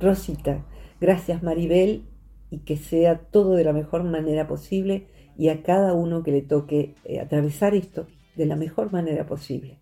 Rosita, 0.00 0.64
gracias 0.98 1.42
Maribel 1.42 2.09
y 2.50 2.58
que 2.60 2.76
sea 2.76 3.18
todo 3.18 3.54
de 3.54 3.64
la 3.64 3.72
mejor 3.72 4.04
manera 4.04 4.46
posible 4.46 5.06
y 5.36 5.48
a 5.48 5.62
cada 5.62 5.94
uno 5.94 6.22
que 6.22 6.32
le 6.32 6.42
toque 6.42 6.94
eh, 7.04 7.20
atravesar 7.20 7.74
esto 7.74 8.06
de 8.36 8.46
la 8.46 8.56
mejor 8.56 8.92
manera 8.92 9.26
posible. 9.26 9.78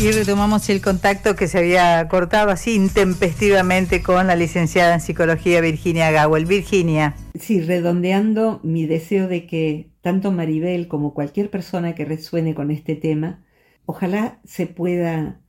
Y 0.00 0.12
retomamos 0.12 0.70
el 0.70 0.80
contacto 0.80 1.36
que 1.36 1.46
se 1.46 1.58
había 1.58 2.08
cortado 2.08 2.48
así 2.48 2.74
intempestivamente 2.74 4.02
con 4.02 4.28
la 4.28 4.34
licenciada 4.34 4.94
en 4.94 5.00
psicología 5.02 5.60
Virginia 5.60 6.10
Gawel. 6.10 6.46
Virginia. 6.46 7.16
Sí, 7.38 7.60
redondeando 7.60 8.60
mi 8.62 8.86
deseo 8.86 9.28
de 9.28 9.46
que 9.46 9.90
tanto 10.00 10.32
Maribel 10.32 10.88
como 10.88 11.12
cualquier 11.12 11.50
persona 11.50 11.94
que 11.94 12.06
resuene 12.06 12.54
con 12.54 12.70
este 12.70 12.94
tema, 12.96 13.44
ojalá 13.90 14.40
se 14.44 14.66
pueda 14.66 15.40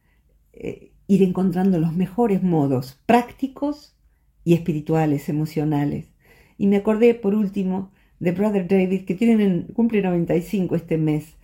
eh, 0.51 0.93
ir 1.05 1.21
encontrando 1.21 1.79
los 1.79 1.93
mejores 1.93 2.41
modos 2.41 2.99
prácticos 3.05 3.95
y 4.43 4.55
espirituales, 4.55 5.29
emocionales. 5.29 6.07
Y 6.57 6.65
me 6.65 6.77
acordé, 6.77 7.13
por 7.13 7.35
último, 7.35 7.91
de 8.19 8.31
Brother 8.31 8.67
David, 8.67 9.05
que 9.05 9.13
tiene, 9.13 9.67
cumple 9.73 10.01
95 10.01 10.75
este 10.75 10.97
mes. 10.97 11.35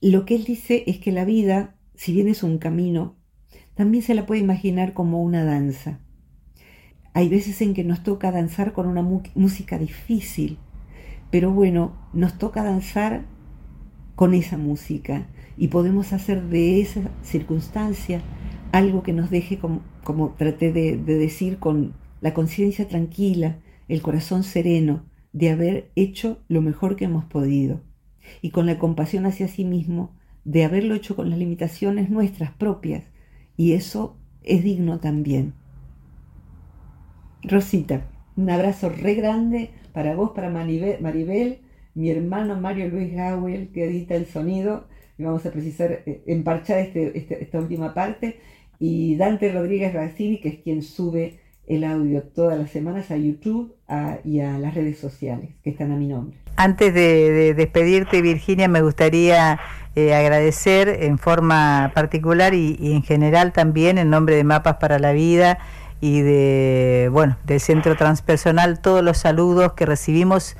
Lo 0.00 0.24
que 0.24 0.36
él 0.36 0.44
dice 0.44 0.84
es 0.86 0.98
que 0.98 1.10
la 1.10 1.24
vida, 1.24 1.76
si 1.94 2.12
bien 2.12 2.28
es 2.28 2.44
un 2.44 2.58
camino, 2.58 3.16
también 3.74 4.04
se 4.04 4.14
la 4.14 4.24
puede 4.24 4.40
imaginar 4.40 4.94
como 4.94 5.20
una 5.20 5.44
danza. 5.44 5.98
Hay 7.12 7.28
veces 7.28 7.60
en 7.60 7.74
que 7.74 7.82
nos 7.82 8.04
toca 8.04 8.30
danzar 8.30 8.72
con 8.72 8.86
una 8.86 9.02
música 9.02 9.78
difícil, 9.78 10.58
pero 11.32 11.50
bueno, 11.50 11.96
nos 12.12 12.38
toca 12.38 12.62
danzar 12.62 13.24
con 14.14 14.32
esa 14.34 14.56
música 14.58 15.26
y 15.56 15.68
podemos 15.68 16.12
hacer 16.12 16.42
de 16.44 16.80
esa 16.80 17.02
circunstancia 17.22 18.22
algo 18.72 19.02
que 19.02 19.12
nos 19.12 19.30
deje, 19.30 19.58
como, 19.58 19.82
como 20.02 20.34
traté 20.36 20.72
de 20.72 20.96
decir, 20.96 21.58
con 21.58 21.94
la 22.20 22.34
conciencia 22.34 22.88
tranquila, 22.88 23.58
el 23.88 24.02
corazón 24.02 24.42
sereno 24.42 25.04
de 25.32 25.50
haber 25.50 25.90
hecho 25.94 26.38
lo 26.48 26.62
mejor 26.62 26.96
que 26.96 27.04
hemos 27.04 27.24
podido. 27.24 27.82
Y 28.40 28.50
con 28.50 28.66
la 28.66 28.78
compasión 28.78 29.26
hacia 29.26 29.48
sí 29.48 29.64
mismo 29.64 30.16
de 30.44 30.64
haberlo 30.64 30.94
hecho 30.94 31.16
con 31.16 31.30
las 31.30 31.38
limitaciones 31.38 32.10
nuestras 32.10 32.52
propias. 32.52 33.04
Y 33.56 33.72
eso 33.72 34.16
es 34.42 34.62
digno 34.62 35.00
también. 35.00 35.54
Rosita, 37.42 38.08
un 38.36 38.48
abrazo 38.48 38.88
re 38.88 39.14
grande 39.14 39.70
para 39.92 40.14
vos, 40.14 40.30
para 40.30 40.50
Maribel, 40.50 41.60
mi 41.94 42.10
hermano 42.10 42.58
Mario 42.58 42.88
Luis 42.88 43.12
Gawel 43.12 43.68
que 43.68 43.84
edita 43.84 44.14
el 44.14 44.26
sonido 44.26 44.86
y 45.18 45.22
vamos 45.22 45.44
a 45.46 45.50
precisar 45.50 46.02
eh, 46.06 46.22
emparchar 46.26 46.78
este, 46.78 47.16
este, 47.16 47.42
esta 47.42 47.58
última 47.58 47.94
parte 47.94 48.40
y 48.78 49.16
Dante 49.16 49.52
Rodríguez 49.52 49.92
Racini 49.92 50.40
que 50.40 50.48
es 50.48 50.58
quien 50.58 50.82
sube 50.82 51.40
el 51.66 51.84
audio 51.84 52.22
todas 52.22 52.58
las 52.58 52.70
semanas 52.70 53.10
a 53.10 53.16
YouTube 53.16 53.74
y 54.24 54.40
a 54.40 54.58
las 54.58 54.74
redes 54.74 54.98
sociales 54.98 55.50
que 55.62 55.70
están 55.70 55.92
a 55.92 55.96
mi 55.96 56.08
nombre. 56.08 56.36
Antes 56.56 56.94
de, 56.94 57.54
despedirte, 57.54 58.22
Virginia, 58.22 58.68
me 58.68 58.82
gustaría 58.82 59.58
eh, 59.96 60.14
agradecer 60.14 60.88
en 60.88 61.18
forma 61.18 61.92
particular 61.94 62.54
y, 62.54 62.76
en 62.80 63.02
general 63.02 63.52
también 63.52 63.98
en 63.98 64.10
nombre 64.10 64.36
de 64.36 64.44
Mapas 64.44 64.76
para 64.76 64.98
la 64.98 65.12
Vida 65.12 65.58
y 66.00 66.20
de 66.20 67.08
bueno 67.12 67.36
del 67.44 67.60
Centro 67.60 67.96
Transpersonal 67.96 68.80
todos 68.80 69.02
los 69.02 69.18
saludos 69.18 69.72
que 69.72 69.86
recibimos 69.86 70.56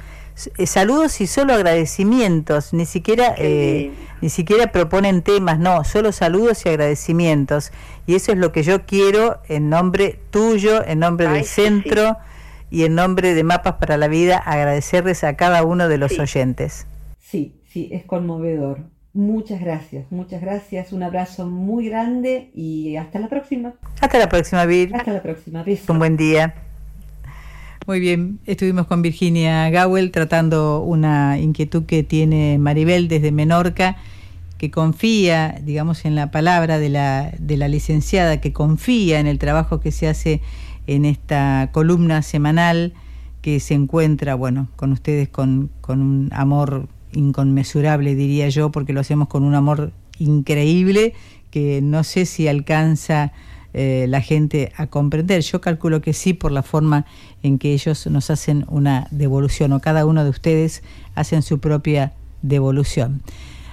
saludos 0.66 1.20
y 1.20 1.26
solo 1.26 1.54
agradecimientos, 1.54 2.72
ni 2.72 2.86
siquiera 2.86 3.34
eh, 3.38 3.92
ni 4.20 4.30
siquiera 4.30 4.72
proponen 4.72 5.22
temas, 5.22 5.58
no, 5.58 5.84
solo 5.84 6.10
saludos 6.10 6.64
y 6.64 6.70
agradecimientos. 6.70 7.72
Y 8.06 8.14
eso 8.14 8.32
es 8.32 8.38
lo 8.38 8.52
que 8.52 8.62
yo 8.62 8.86
quiero 8.86 9.40
en 9.48 9.68
nombre 9.68 10.18
tuyo, 10.30 10.84
en 10.86 11.00
nombre 11.00 11.28
del 11.28 11.44
centro 11.44 12.16
y 12.70 12.84
en 12.84 12.94
nombre 12.94 13.34
de 13.34 13.44
Mapas 13.44 13.74
para 13.74 13.96
la 13.96 14.08
Vida, 14.08 14.38
agradecerles 14.38 15.24
a 15.24 15.36
cada 15.36 15.62
uno 15.62 15.88
de 15.88 15.98
los 15.98 16.18
oyentes. 16.18 16.86
Sí, 17.20 17.60
sí, 17.68 17.88
es 17.92 18.04
conmovedor. 18.04 18.80
Muchas 19.12 19.60
gracias, 19.60 20.10
muchas 20.10 20.40
gracias. 20.40 20.92
Un 20.92 21.04
abrazo 21.04 21.46
muy 21.46 21.88
grande 21.88 22.50
y 22.52 22.96
hasta 22.96 23.20
la 23.20 23.28
próxima. 23.28 23.74
Hasta 24.00 24.18
la 24.18 24.28
próxima, 24.28 24.64
Vir. 24.64 24.96
Hasta 24.96 25.12
la 25.12 25.22
próxima. 25.22 25.64
Un 25.88 25.98
buen 25.98 26.16
día. 26.16 26.54
Muy 27.86 28.00
bien, 28.00 28.38
estuvimos 28.46 28.86
con 28.86 29.02
Virginia 29.02 29.68
Gawel 29.68 30.10
tratando 30.10 30.80
una 30.80 31.38
inquietud 31.38 31.84
que 31.84 32.02
tiene 32.02 32.56
Maribel 32.56 33.08
desde 33.08 33.30
Menorca, 33.30 33.98
que 34.56 34.70
confía, 34.70 35.60
digamos, 35.62 36.06
en 36.06 36.14
la 36.14 36.30
palabra 36.30 36.78
de 36.78 36.88
la, 36.88 37.34
de 37.38 37.58
la 37.58 37.68
licenciada, 37.68 38.40
que 38.40 38.54
confía 38.54 39.20
en 39.20 39.26
el 39.26 39.38
trabajo 39.38 39.80
que 39.80 39.92
se 39.92 40.08
hace 40.08 40.40
en 40.86 41.04
esta 41.04 41.68
columna 41.72 42.22
semanal 42.22 42.94
que 43.42 43.60
se 43.60 43.74
encuentra, 43.74 44.34
bueno, 44.34 44.68
con 44.76 44.90
ustedes 44.90 45.28
con, 45.28 45.68
con 45.82 46.00
un 46.00 46.30
amor 46.32 46.88
inconmensurable, 47.12 48.14
diría 48.14 48.48
yo, 48.48 48.70
porque 48.70 48.94
lo 48.94 49.00
hacemos 49.00 49.28
con 49.28 49.44
un 49.44 49.54
amor 49.54 49.92
increíble 50.18 51.12
que 51.50 51.82
no 51.82 52.02
sé 52.02 52.24
si 52.24 52.48
alcanza 52.48 53.32
eh, 53.76 54.06
la 54.08 54.20
gente 54.20 54.72
a 54.76 54.86
comprender. 54.86 55.42
Yo 55.42 55.60
calculo 55.60 56.00
que 56.00 56.12
sí 56.12 56.32
por 56.32 56.52
la 56.52 56.62
forma 56.62 57.06
en 57.42 57.58
que 57.58 57.72
ellos 57.72 58.06
nos 58.06 58.30
hacen 58.30 58.64
una 58.68 59.08
devolución 59.10 59.72
o 59.72 59.80
cada 59.80 60.06
uno 60.06 60.22
de 60.22 60.30
ustedes 60.30 60.84
hacen 61.16 61.42
su 61.42 61.58
propia 61.58 62.12
devolución. 62.42 63.20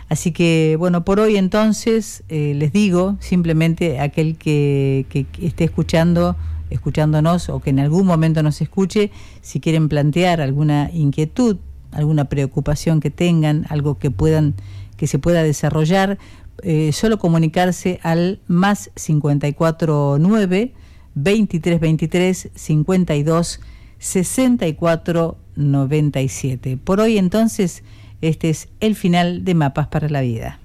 Así 0.09 0.31
que 0.31 0.75
bueno, 0.79 1.05
por 1.05 1.19
hoy 1.19 1.37
entonces 1.37 2.23
eh, 2.29 2.53
les 2.55 2.73
digo 2.73 3.15
simplemente 3.19 3.99
aquel 3.99 4.37
que, 4.37 5.05
que, 5.07 5.27
esté 5.39 5.65
escuchando, 5.65 6.35
escuchándonos 6.71 7.49
o 7.49 7.59
que 7.59 7.69
en 7.69 7.79
algún 7.79 8.07
momento 8.07 8.41
nos 8.41 8.59
escuche, 8.59 9.11
si 9.41 9.59
quieren 9.59 9.87
plantear 9.87 10.41
alguna 10.41 10.89
inquietud, 10.91 11.57
alguna 11.91 12.25
preocupación 12.25 13.01
que 13.01 13.11
tengan, 13.11 13.67
algo 13.69 13.99
que 13.99 14.09
puedan 14.09 14.55
que 14.97 15.07
se 15.07 15.17
pueda 15.17 15.41
desarrollar, 15.41 16.19
eh, 16.63 16.91
solo 16.93 17.19
comunicarse 17.19 17.99
al 18.03 18.39
más 18.47 18.91
549 18.95 20.73
2323 21.15 22.49
52 22.53 23.59
64 23.99 25.37
97. 25.55 26.77
Por 26.77 26.99
hoy 26.99 27.17
entonces, 27.17 27.83
este 28.21 28.49
es 28.49 28.69
el 28.79 28.95
final 28.95 29.43
de 29.43 29.53
Mapas 29.55 29.87
para 29.87 30.09
la 30.09 30.21
Vida. 30.21 30.60